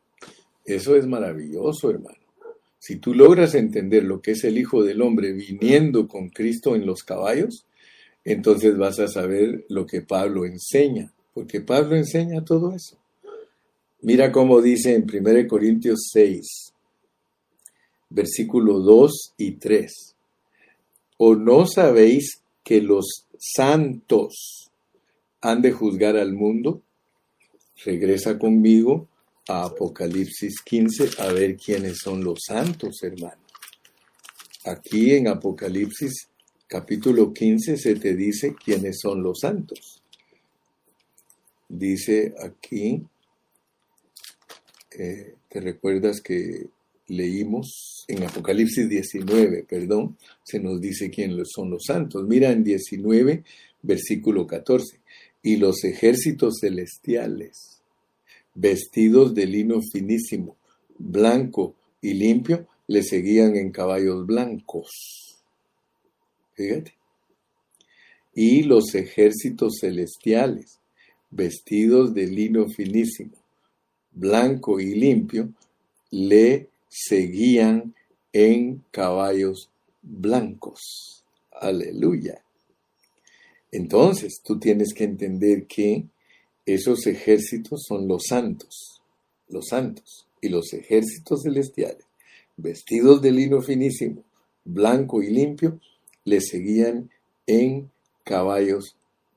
[0.64, 2.16] eso es maravilloso, hermano.
[2.78, 6.86] Si tú logras entender lo que es el Hijo del Hombre viniendo con Cristo en
[6.86, 7.66] los caballos,
[8.24, 12.96] entonces vas a saber lo que Pablo enseña, porque Pablo enseña todo eso.
[14.02, 16.72] Mira cómo dice en 1 Corintios 6,
[18.08, 20.16] versículo 2 y 3.
[21.18, 24.70] ¿O no sabéis que los santos
[25.40, 26.82] han de juzgar al mundo,
[27.84, 29.08] regresa conmigo
[29.48, 33.40] a Apocalipsis 15 a ver quiénes son los santos, hermano.
[34.66, 36.28] Aquí en Apocalipsis
[36.66, 40.02] capítulo 15 se te dice quiénes son los santos.
[41.66, 43.02] Dice aquí
[44.90, 46.68] eh, ¿te recuerdas que
[47.10, 52.26] leímos en Apocalipsis 19, perdón, se nos dice quiénes son los santos?
[52.26, 53.44] Mira en 19,
[53.82, 55.00] versículo 14,
[55.42, 57.82] y los ejércitos celestiales,
[58.54, 60.56] vestidos de lino finísimo,
[60.98, 65.42] blanco y limpio, le seguían en caballos blancos.
[66.54, 66.94] Fíjate.
[68.34, 70.78] Y los ejércitos celestiales,
[71.30, 73.36] vestidos de lino finísimo,
[74.12, 75.52] blanco y limpio,
[76.10, 77.94] le seguían
[78.32, 79.70] en caballos
[80.02, 81.24] blancos.
[81.52, 82.42] Aleluya.
[83.72, 86.04] Entonces, tú tienes que entender que
[86.66, 89.00] esos ejércitos son los santos,
[89.48, 92.04] los santos y los ejércitos celestiales,
[92.56, 94.24] vestidos de lino finísimo,
[94.64, 95.80] blanco y limpio,
[96.24, 97.10] le seguían
[97.46, 97.90] en
[98.24, 98.96] caballos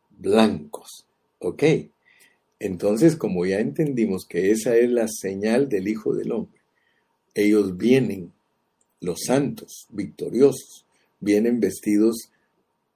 [0.09, 1.05] blancos.
[1.39, 1.63] ¿Ok?
[2.59, 6.62] Entonces, como ya entendimos que esa es la señal del Hijo del Hombre,
[7.33, 8.31] ellos vienen,
[9.01, 10.85] los santos, victoriosos,
[11.19, 12.29] vienen vestidos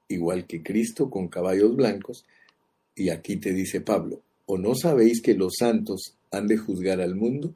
[0.08, 2.26] igual que Cristo con caballos blancos,
[2.96, 7.16] y aquí te dice Pablo, ¿o no sabéis que los santos han de juzgar al
[7.16, 7.54] mundo?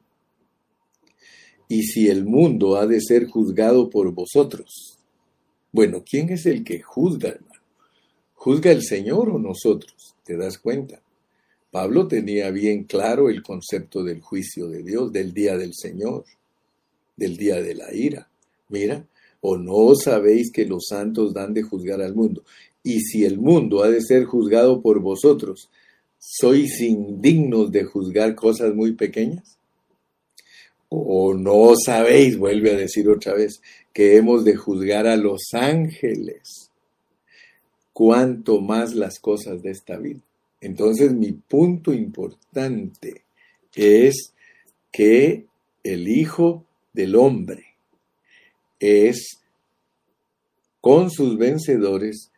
[1.68, 4.98] Y si el mundo ha de ser juzgado por vosotros.
[5.72, 7.62] Bueno, ¿quién es el que juzga, hermano?
[8.34, 10.14] ¿Juzga el Señor o nosotros?
[10.24, 11.00] ¿Te das cuenta?
[11.70, 16.24] Pablo tenía bien claro el concepto del juicio de Dios, del día del Señor,
[17.16, 18.28] del día de la ira.
[18.68, 19.06] Mira,
[19.40, 22.44] o no sabéis que los santos dan de juzgar al mundo.
[22.82, 25.68] Y si el mundo ha de ser juzgado por vosotros,
[26.18, 29.58] ¿sois indignos de juzgar cosas muy pequeñas?
[30.88, 33.60] ¿O no sabéis, vuelve a decir otra vez,
[33.92, 36.70] que hemos de juzgar a los ángeles?
[37.92, 40.20] Cuanto más las cosas de esta vida.
[40.60, 43.22] Entonces mi punto importante
[43.74, 44.32] es
[44.92, 45.46] que
[45.82, 47.76] el Hijo del Hombre
[48.78, 49.40] es
[50.80, 52.32] con sus vencedores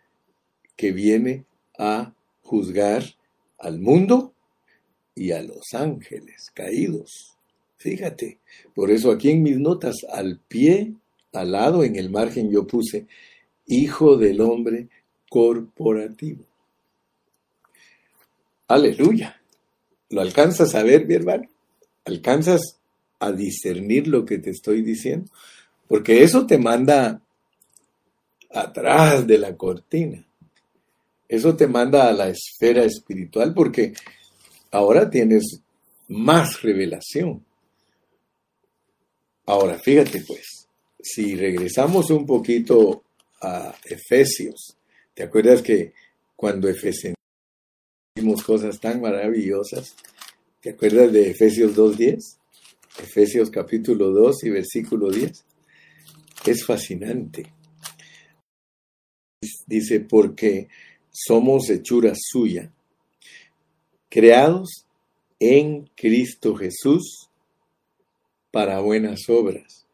[0.77, 1.45] que viene
[1.79, 3.03] a juzgar
[3.59, 4.35] al mundo
[5.15, 7.37] y a los ángeles caídos.
[7.79, 8.39] Fíjate,
[8.75, 10.95] por eso aquí en mis notas, al pie,
[11.33, 13.07] al lado, en el margen yo puse,
[13.67, 14.89] Hijo del Hombre
[15.31, 16.45] corporativo.
[18.69, 19.41] Aleluya.
[20.11, 21.49] ¿Lo alcanzas a ver, mi hermano?
[22.05, 22.79] ¿Alcanzas
[23.27, 25.31] a discernir lo que te estoy diciendo?
[25.87, 27.21] Porque eso te manda
[28.51, 30.25] atrás de la cortina.
[31.29, 33.95] Eso te manda a la esfera espiritual porque
[34.71, 35.61] ahora tienes
[36.09, 37.45] más revelación.
[39.47, 40.69] Ahora, fíjate pues,
[41.01, 43.03] si regresamos un poquito
[43.41, 44.77] a Efesios,
[45.13, 45.93] ¿te acuerdas que
[46.37, 47.15] cuando Efesios
[48.45, 49.95] cosas tan maravillosas.
[50.61, 52.37] ¿Te acuerdas de Efesios 2.10?
[52.99, 55.45] Efesios capítulo 2 y versículo 10.
[56.47, 57.53] Es fascinante.
[59.67, 60.69] Dice, porque
[61.11, 62.71] somos hechura suya,
[64.09, 64.87] creados
[65.39, 67.29] en Cristo Jesús
[68.51, 69.87] para buenas obras,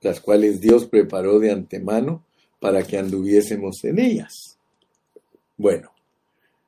[0.00, 2.24] las cuales Dios preparó de antemano
[2.60, 4.58] para que anduviésemos en ellas.
[5.56, 5.94] Bueno,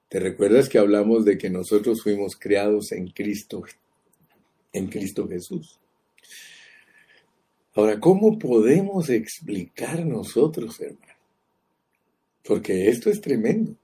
[0.09, 3.65] ¿Te recuerdas que hablamos de que nosotros fuimos creados en Cristo,
[4.73, 5.79] en Cristo Jesús?
[7.75, 11.13] Ahora, ¿cómo podemos explicar nosotros, hermano?
[12.43, 13.75] Porque esto es tremendo.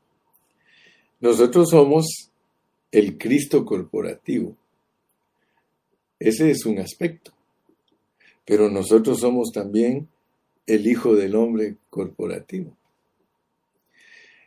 [1.21, 2.31] Nosotros somos
[2.91, 4.57] el Cristo corporativo.
[6.19, 7.33] Ese es un aspecto.
[8.45, 10.09] Pero nosotros somos también
[10.67, 12.77] el Hijo del Hombre corporativo.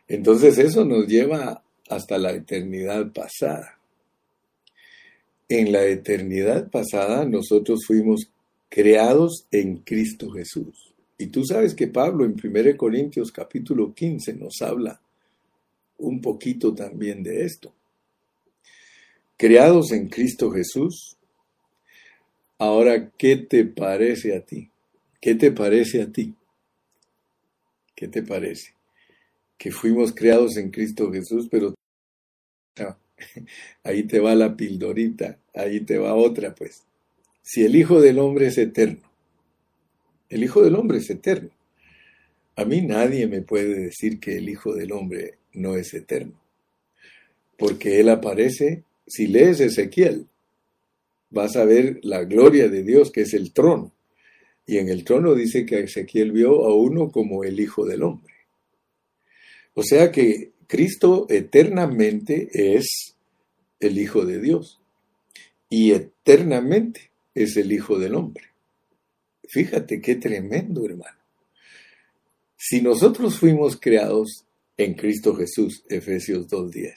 [0.08, 3.75] Entonces eso nos lleva hasta la eternidad pasada.
[5.48, 8.28] En la eternidad pasada nosotros fuimos
[8.68, 10.92] creados en Cristo Jesús.
[11.18, 15.00] Y tú sabes que Pablo en 1 Corintios capítulo 15 nos habla
[15.98, 17.72] un poquito también de esto.
[19.36, 21.16] Creados en Cristo Jesús.
[22.58, 24.68] Ahora, ¿qué te parece a ti?
[25.20, 26.34] ¿Qué te parece a ti?
[27.94, 28.74] ¿Qué te parece?
[29.56, 31.74] Que fuimos creados en Cristo Jesús, pero
[33.82, 36.84] ahí te va la pildorita, ahí te va otra, pues.
[37.42, 39.10] Si el Hijo del Hombre es eterno,
[40.28, 41.50] el Hijo del Hombre es eterno.
[42.56, 46.40] A mí nadie me puede decir que el Hijo del Hombre no es eterno,
[47.56, 50.26] porque Él aparece, si lees Ezequiel,
[51.30, 53.92] vas a ver la gloria de Dios, que es el trono.
[54.66, 58.34] Y en el trono dice que Ezequiel vio a uno como el Hijo del Hombre.
[59.74, 63.16] O sea que Cristo eternamente es
[63.80, 64.80] el Hijo de Dios.
[65.68, 68.44] y eternamente es el Hijo del Hombre.
[69.48, 71.18] Fíjate qué tremendo, hermano.
[72.56, 74.44] Si nosotros fuimos creados
[74.76, 76.94] en Cristo Jesús, Efesios 2.10,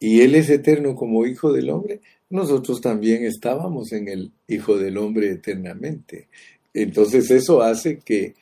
[0.00, 4.98] y Él es eterno como Hijo del Hombre, nosotros también estábamos en el Hijo del
[4.98, 6.28] Hombre eternamente.
[6.74, 8.34] Entonces eso hace que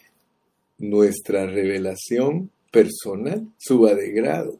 [0.78, 4.58] nuestra revelación personal suba de grado.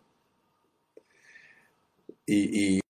[2.27, 2.81] Y, y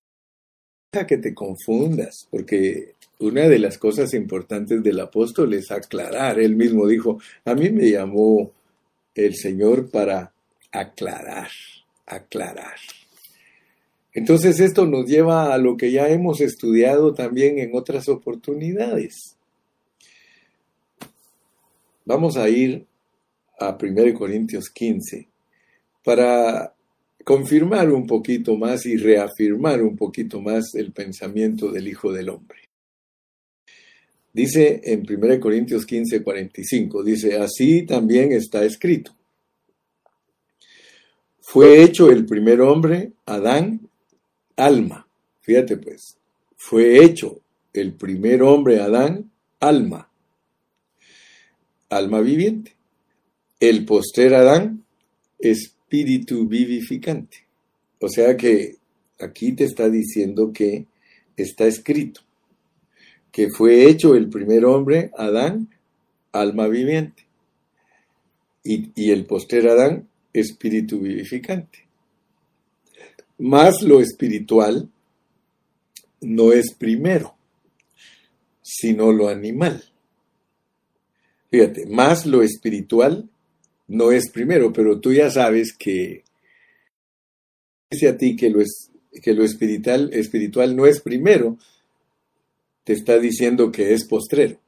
[1.05, 6.39] que te confundas, porque una de las cosas importantes del apóstol es aclarar.
[6.39, 8.51] Él mismo dijo, a mí me llamó
[9.13, 10.31] el Señor para
[10.71, 11.49] aclarar,
[12.05, 12.77] aclarar.
[14.13, 19.35] Entonces esto nos lleva a lo que ya hemos estudiado también en otras oportunidades.
[22.05, 22.85] Vamos a ir
[23.59, 25.27] a 1 Corintios 15
[26.03, 26.73] para
[27.23, 32.59] confirmar un poquito más y reafirmar un poquito más el pensamiento del Hijo del Hombre.
[34.31, 39.11] Dice en 1 Corintios 15, 45, dice, así también está escrito.
[41.41, 43.89] Fue hecho el primer hombre, Adán,
[44.55, 45.07] alma.
[45.41, 46.17] Fíjate pues,
[46.55, 47.41] fue hecho
[47.73, 50.09] el primer hombre, Adán, alma.
[51.89, 52.76] Alma viviente.
[53.59, 54.83] El postrer Adán,
[55.39, 57.45] es espíritu vivificante.
[57.99, 58.75] O sea que
[59.19, 60.85] aquí te está diciendo que
[61.37, 62.21] está escrito
[63.31, 65.69] que fue hecho el primer hombre, Adán,
[66.31, 67.27] alma viviente,
[68.63, 71.87] y, y el poster Adán, espíritu vivificante.
[73.37, 74.89] Más lo espiritual
[76.19, 77.35] no es primero,
[78.63, 79.83] sino lo animal.
[81.51, 83.29] Fíjate, más lo espiritual
[83.87, 86.23] no es primero, pero tú ya sabes que
[87.89, 88.61] dice a ti que lo,
[89.43, 91.57] espiritual, espiritual no es primero,
[92.83, 94.59] te está diciendo que es postrero.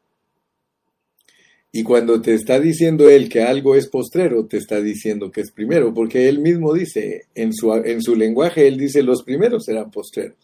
[1.72, 5.52] Y cuando te está diciendo él que algo es postrero, te está diciendo que es
[5.52, 9.92] primero, porque él mismo dice, en su, en su lenguaje, él dice, los primeros serán
[9.92, 10.38] postreros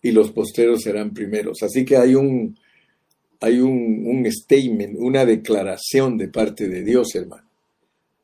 [0.00, 1.62] y los postreros serán primeros.
[1.62, 2.56] Así que hay un
[4.30, 7.49] statement, una declaración de parte de Dios, hermano.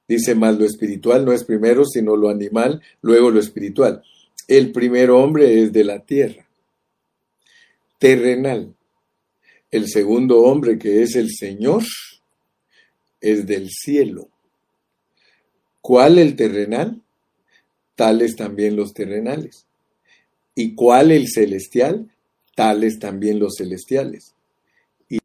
[0.09, 4.02] Dice más lo espiritual no es primero, sino lo animal, luego lo espiritual.
[4.46, 6.46] El primer hombre es de la tierra,
[7.98, 8.74] terrenal.
[9.70, 11.82] El segundo hombre, que es el Señor,
[13.20, 14.28] es del cielo.
[15.80, 17.02] ¿Cuál el terrenal?
[17.96, 19.66] Tales también los terrenales.
[20.54, 22.11] ¿Y cuál el celestial?
[22.54, 24.34] Tales también los celestiales.
[25.09, 25.18] Y,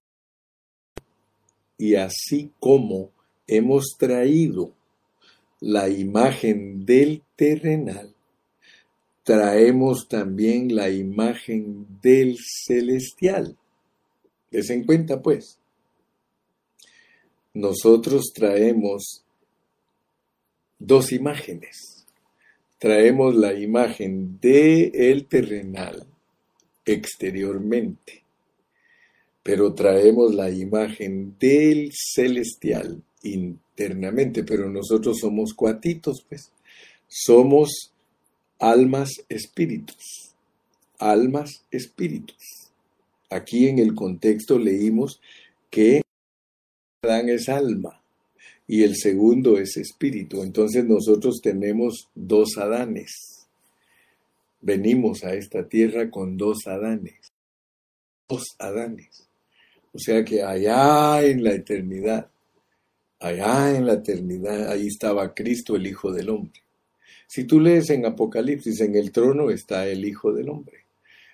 [1.77, 3.11] y así como
[3.51, 4.73] hemos traído
[5.59, 8.15] la imagen del terrenal,
[9.23, 13.57] traemos también la imagen del celestial.
[14.51, 15.59] Les en cuenta, pues.
[17.53, 19.25] Nosotros traemos
[20.79, 22.05] dos imágenes.
[22.79, 26.07] Traemos la imagen de el terrenal
[26.85, 28.23] exteriormente,
[29.43, 36.51] pero traemos la imagen del celestial internamente, pero nosotros somos cuatitos, pues.
[37.07, 37.93] Somos
[38.59, 40.33] almas espíritus.
[40.99, 42.37] Almas espíritus.
[43.29, 45.21] Aquí en el contexto leímos
[45.69, 46.01] que
[47.01, 48.01] Adán es alma
[48.67, 50.43] y el segundo es espíritu.
[50.43, 53.47] Entonces nosotros tenemos dos Adanes.
[54.61, 57.33] Venimos a esta tierra con dos Adanes.
[58.29, 59.27] Dos Adanes.
[59.93, 62.30] O sea que allá en la eternidad,
[63.21, 66.61] allá en la eternidad, ahí estaba Cristo, el Hijo del Hombre.
[67.27, 70.85] Si tú lees en Apocalipsis, en el trono está el Hijo del Hombre.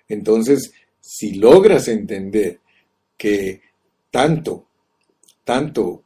[0.08, 2.60] Entonces, si logras entender
[3.18, 3.62] que
[4.12, 4.68] tanto,
[5.44, 6.04] tanto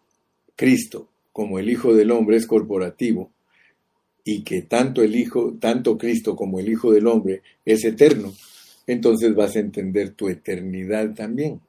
[0.56, 3.32] Cristo como el Hijo del Hombre es corporativo
[4.24, 8.34] y que tanto el Hijo, tanto Cristo como el Hijo del Hombre es eterno,
[8.86, 11.60] entonces vas a entender tu eternidad también.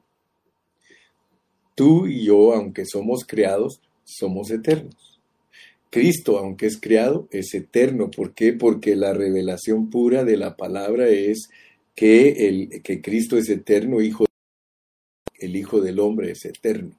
[1.75, 5.19] Tú y yo, aunque somos creados, somos eternos.
[5.89, 8.09] Cristo, aunque es creado, es eterno.
[8.09, 8.53] ¿Por qué?
[8.53, 11.49] Porque la revelación pura de la palabra es
[11.93, 14.25] que, el, que Cristo es eterno, hijo,
[15.37, 16.97] el Hijo del Hombre es eterno.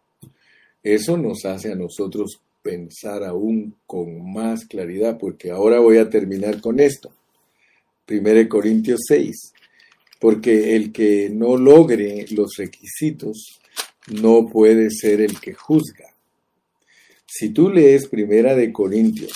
[0.83, 6.61] Eso nos hace a nosotros pensar aún con más claridad, porque ahora voy a terminar
[6.61, 7.13] con esto.
[8.09, 9.53] 1 Corintios 6,
[10.21, 13.61] porque el que no logre los requisitos
[14.23, 16.14] no puede ser el que juzga.
[17.37, 19.33] Si tú lees Primera de Corintios,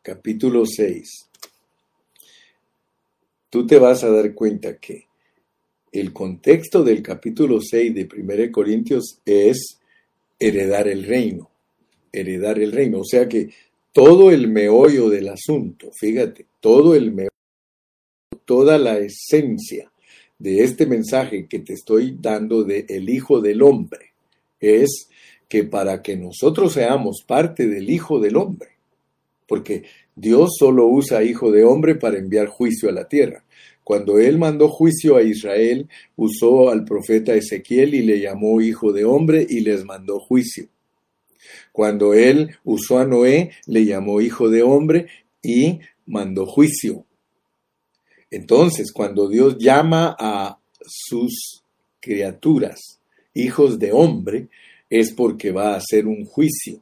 [0.00, 1.28] capítulo 6,
[3.50, 5.04] tú te vas a dar cuenta que
[5.92, 9.78] el contexto del capítulo 6 de 1 Corintios es
[10.38, 11.50] heredar el reino,
[12.10, 13.00] heredar el reino.
[13.00, 13.50] O sea que
[13.92, 17.28] todo el meollo del asunto, fíjate, todo el meollo,
[18.46, 19.92] toda la esencia
[20.38, 24.14] de este mensaje que te estoy dando de el Hijo del Hombre
[24.60, 25.10] es
[25.54, 28.70] que para que nosotros seamos parte del Hijo del Hombre,
[29.46, 29.84] porque
[30.16, 33.44] Dios solo usa Hijo de Hombre para enviar juicio a la tierra.
[33.84, 39.04] Cuando él mandó juicio a Israel, usó al profeta Ezequiel y le llamó hijo de
[39.04, 40.66] hombre y les mandó juicio.
[41.70, 45.06] Cuando él usó a Noé, le llamó hijo de hombre
[45.40, 47.04] y mandó juicio.
[48.28, 51.62] Entonces, cuando Dios llama a sus
[52.00, 52.98] criaturas
[53.34, 54.48] hijos de hombre,
[54.90, 56.80] es porque va a hacer un juicio,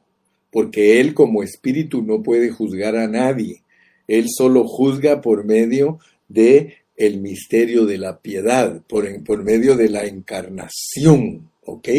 [0.51, 3.63] porque Él como espíritu no puede juzgar a nadie.
[4.07, 9.89] Él solo juzga por medio de el misterio de la piedad, por, por medio de
[9.89, 11.89] la encarnación, ¿ok?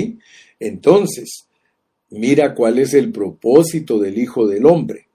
[0.60, 1.46] Entonces,
[2.10, 5.08] mira cuál es el propósito del Hijo del Hombre.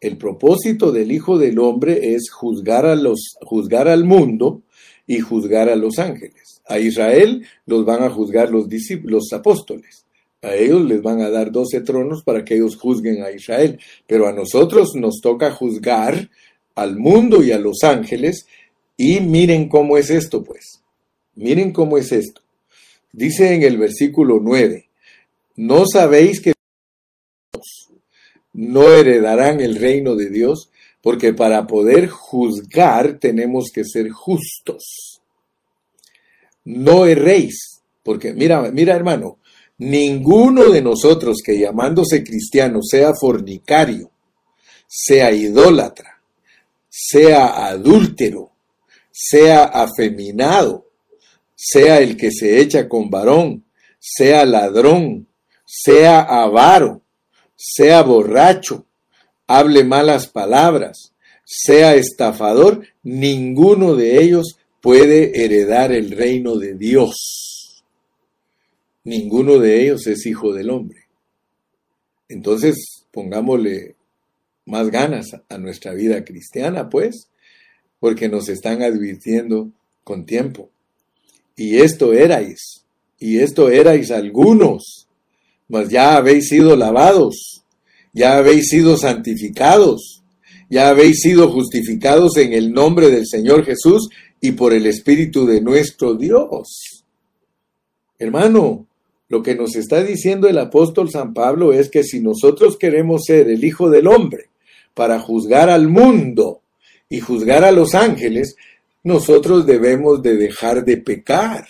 [0.00, 4.62] El propósito del Hijo del Hombre es juzgar, a los, juzgar al mundo
[5.06, 6.60] y juzgar a los ángeles.
[6.66, 8.66] A Israel los van a juzgar los,
[9.04, 10.01] los apóstoles.
[10.42, 13.78] A ellos les van a dar doce tronos para que ellos juzguen a Israel.
[14.06, 16.30] Pero a nosotros nos toca juzgar
[16.74, 18.46] al mundo y a los ángeles
[18.96, 20.82] y miren cómo es esto, pues.
[21.34, 22.40] Miren cómo es esto.
[23.12, 24.88] Dice en el versículo 9,
[25.56, 26.54] ¿no sabéis que
[28.52, 30.70] no heredarán el reino de Dios?
[31.02, 35.20] Porque para poder juzgar tenemos que ser justos.
[36.64, 39.38] No erréis, porque mira, mira hermano,
[39.90, 44.10] ninguno de nosotros que llamándose cristiano sea fornicario,
[44.86, 46.20] sea idólatra,
[46.88, 48.52] sea adúltero,
[49.10, 50.86] sea afeminado,
[51.56, 53.64] sea el que se echa con varón,
[53.98, 55.26] sea ladrón,
[55.64, 57.02] sea avaro,
[57.56, 58.86] sea borracho,
[59.46, 61.12] hable malas palabras,
[61.44, 67.51] sea estafador, ninguno de ellos puede heredar el reino de Dios.
[69.04, 71.00] Ninguno de ellos es hijo del hombre.
[72.28, 73.96] Entonces, pongámosle
[74.64, 77.28] más ganas a nuestra vida cristiana, pues,
[77.98, 79.70] porque nos están advirtiendo
[80.04, 80.70] con tiempo.
[81.56, 82.84] Y esto erais,
[83.18, 85.08] y esto erais algunos,
[85.68, 87.64] mas ya habéis sido lavados,
[88.12, 90.22] ya habéis sido santificados,
[90.70, 94.08] ya habéis sido justificados en el nombre del Señor Jesús
[94.40, 97.04] y por el Espíritu de nuestro Dios.
[98.18, 98.86] Hermano,
[99.32, 103.48] lo que nos está diciendo el apóstol San Pablo es que si nosotros queremos ser
[103.48, 104.50] el Hijo del Hombre
[104.94, 106.62] para juzgar al mundo,
[107.12, 108.56] y juzgar a los ángeles,
[109.04, 111.66] nosotros debemos de dejar de pecar.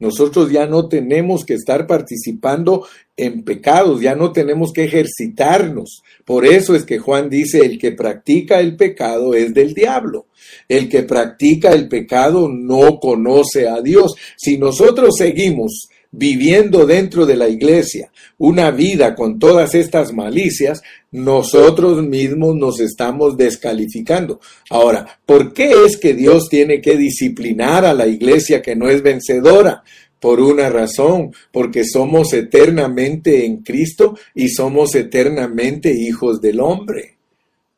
[0.00, 2.84] Nosotros ya no tenemos que estar participando
[3.16, 6.02] en pecados, ya no tenemos que ejercitarnos.
[6.24, 10.26] Por eso es que Juan dice, el que practica el pecado es del diablo.
[10.68, 14.16] El que practica el pecado no conoce a Dios.
[14.36, 22.02] Si nosotros seguimos viviendo dentro de la iglesia una vida con todas estas malicias, nosotros
[22.02, 24.40] mismos nos estamos descalificando.
[24.70, 29.02] Ahora, ¿por qué es que Dios tiene que disciplinar a la iglesia que no es
[29.02, 29.84] vencedora?
[30.18, 37.15] Por una razón, porque somos eternamente en Cristo y somos eternamente hijos del hombre.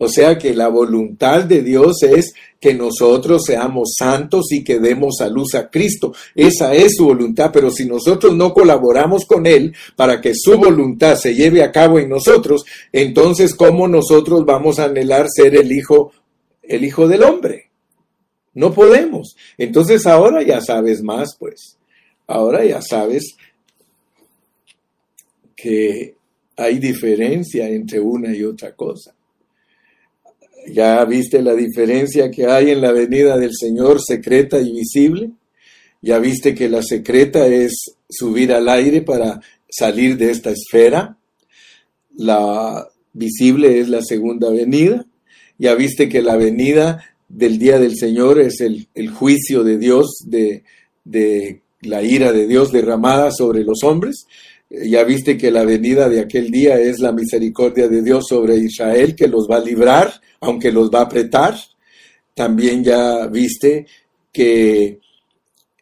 [0.01, 5.21] O sea que la voluntad de Dios es que nosotros seamos santos y que demos
[5.21, 6.15] a luz a Cristo.
[6.37, 11.17] Esa es su voluntad, pero si nosotros no colaboramos con Él para que su voluntad
[11.17, 16.13] se lleve a cabo en nosotros, entonces ¿cómo nosotros vamos a anhelar ser el Hijo,
[16.63, 17.71] el Hijo del Hombre?
[18.55, 19.37] No podemos.
[19.57, 21.77] Entonces ahora ya sabes más, pues.
[22.29, 23.37] Ahora ya sabes
[25.57, 26.15] que
[26.57, 29.15] hay diferencia entre una y otra cosa.
[30.67, 35.31] ¿Ya viste la diferencia que hay en la venida del Señor secreta y visible?
[36.01, 41.17] ¿Ya viste que la secreta es subir al aire para salir de esta esfera?
[42.17, 45.05] La visible es la segunda venida.
[45.59, 50.63] ¿Ya viste que la venida del día del Señor es el, juicio de Dios, de,
[51.83, 54.27] la ira de Dios derramada sobre los hombres?
[54.71, 59.15] Ya viste que la venida de aquel día es la misericordia de Dios sobre Israel,
[59.15, 61.57] que los va a librar, aunque los va a apretar.
[62.35, 63.87] También ya viste
[64.31, 65.01] que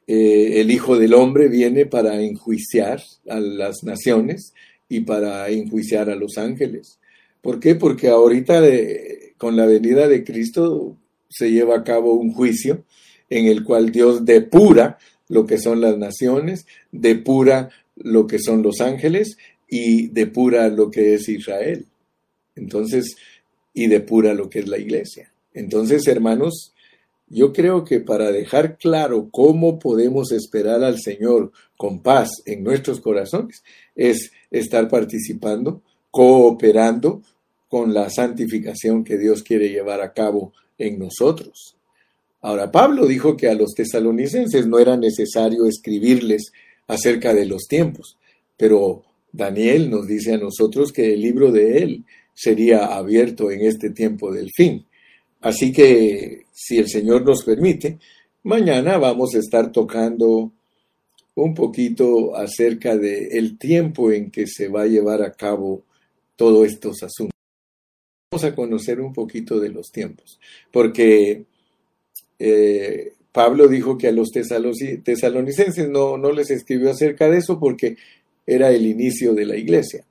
[0.07, 4.55] eh, el Hijo del Hombre viene para enjuiciar a las naciones
[4.89, 7.01] y para enjuiciar a los ángeles.
[7.43, 7.75] ¿Por qué?
[7.75, 8.63] Porque ahorita
[9.37, 10.97] con la venida de Cristo
[11.29, 12.85] se lleva a cabo un juicio
[13.29, 18.81] en el cual Dios depura lo que son las naciones, depura lo que son los
[18.81, 19.37] ángeles
[19.69, 21.87] y depura lo que es Israel.
[22.55, 23.17] Entonces,
[23.75, 25.33] y depura lo que es la iglesia.
[25.53, 26.73] Entonces, hermanos,
[27.29, 33.01] yo creo que para dejar claro cómo podemos esperar al Señor con paz en nuestros
[33.01, 33.63] corazones,
[33.95, 37.23] es estar participando, cooperando
[37.69, 41.77] con la santificación que Dios quiere llevar a cabo en nosotros.
[42.41, 46.53] Ahora, Pablo dijo que a los tesalonicenses no era necesario escribirles
[46.87, 48.17] acerca de los tiempos,
[48.57, 53.91] pero Daniel nos dice a nosotros que el libro de él sería abierto en este
[53.91, 54.87] tiempo del fin.
[55.41, 57.99] Así que, si el Señor nos permite,
[58.43, 60.53] mañana vamos a estar tocando
[61.35, 65.83] un poquito acerca del el tiempo en que se va a llevar a cabo
[66.35, 67.35] todos estos asuntos.
[68.31, 70.41] Vamos a conocer un poquito de los tiempos,
[70.73, 71.45] porque
[72.39, 77.99] eh, Pablo dijo que a los tesalonicenses no, no les escribió acerca de eso porque
[78.47, 80.07] era el inicio de la iglesia,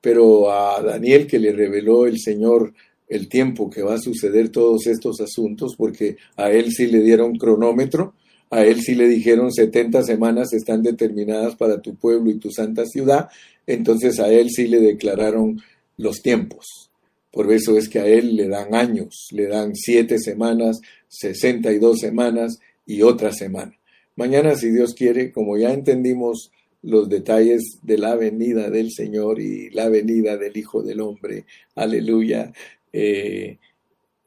[0.00, 2.72] pero a Daniel que le reveló el Señor
[3.06, 7.36] el tiempo que va a suceder todos estos asuntos, porque a él sí le dieron
[7.36, 8.14] cronómetro,
[8.48, 12.86] a él sí le dijeron 70 semanas están determinadas para tu pueblo y tu santa
[12.86, 13.28] ciudad,
[13.66, 15.60] entonces a él sí le declararon
[15.98, 16.88] los tiempos.
[17.30, 22.58] Por eso es que a él le dan años, le dan siete semanas, 62 semanas
[22.90, 23.72] y otra semana.
[24.16, 26.50] Mañana, si Dios quiere, como ya entendimos
[26.82, 31.44] los detalles de la venida del Señor y la venida del Hijo del Hombre,
[31.76, 32.52] aleluya,
[32.92, 33.58] eh,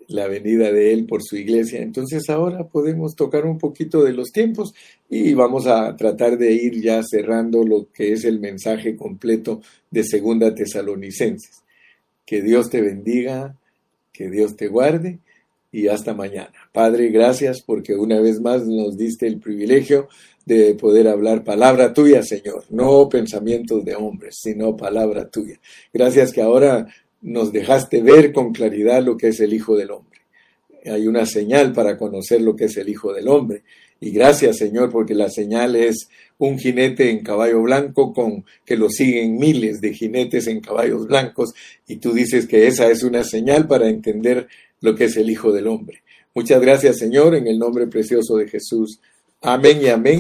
[0.07, 1.82] la venida de Él por su iglesia.
[1.82, 4.74] Entonces ahora podemos tocar un poquito de los tiempos
[5.09, 9.61] y vamos a tratar de ir ya cerrando lo que es el mensaje completo
[9.91, 11.64] de Segunda Tesalonicenses.
[12.26, 13.57] Que Dios te bendiga,
[14.14, 15.20] que Dios te guarde
[15.74, 16.53] y hasta mañana.
[16.71, 20.07] Padre, gracias porque una vez más nos diste el privilegio
[20.45, 25.59] de poder hablar palabra tuya, Señor, no pensamientos de hombres, sino palabra tuya.
[25.91, 26.88] Gracias que ahora
[27.21, 30.19] nos dejaste ver con claridad lo que es el Hijo del Hombre.
[30.86, 33.63] Hay una señal para conocer lo que es el Hijo del Hombre.
[33.99, 38.89] Y gracias, Señor, porque la señal es un jinete en caballo blanco con que lo
[38.89, 41.53] siguen miles de jinetes en caballos blancos.
[41.88, 44.49] Y tú dices que esa es una señal para entender
[44.84, 46.03] lo que es el Hijo del Hombre.
[46.36, 48.99] Muchas gracias, Señor, en el nombre precioso de Jesús.
[49.41, 50.11] Amén y amén.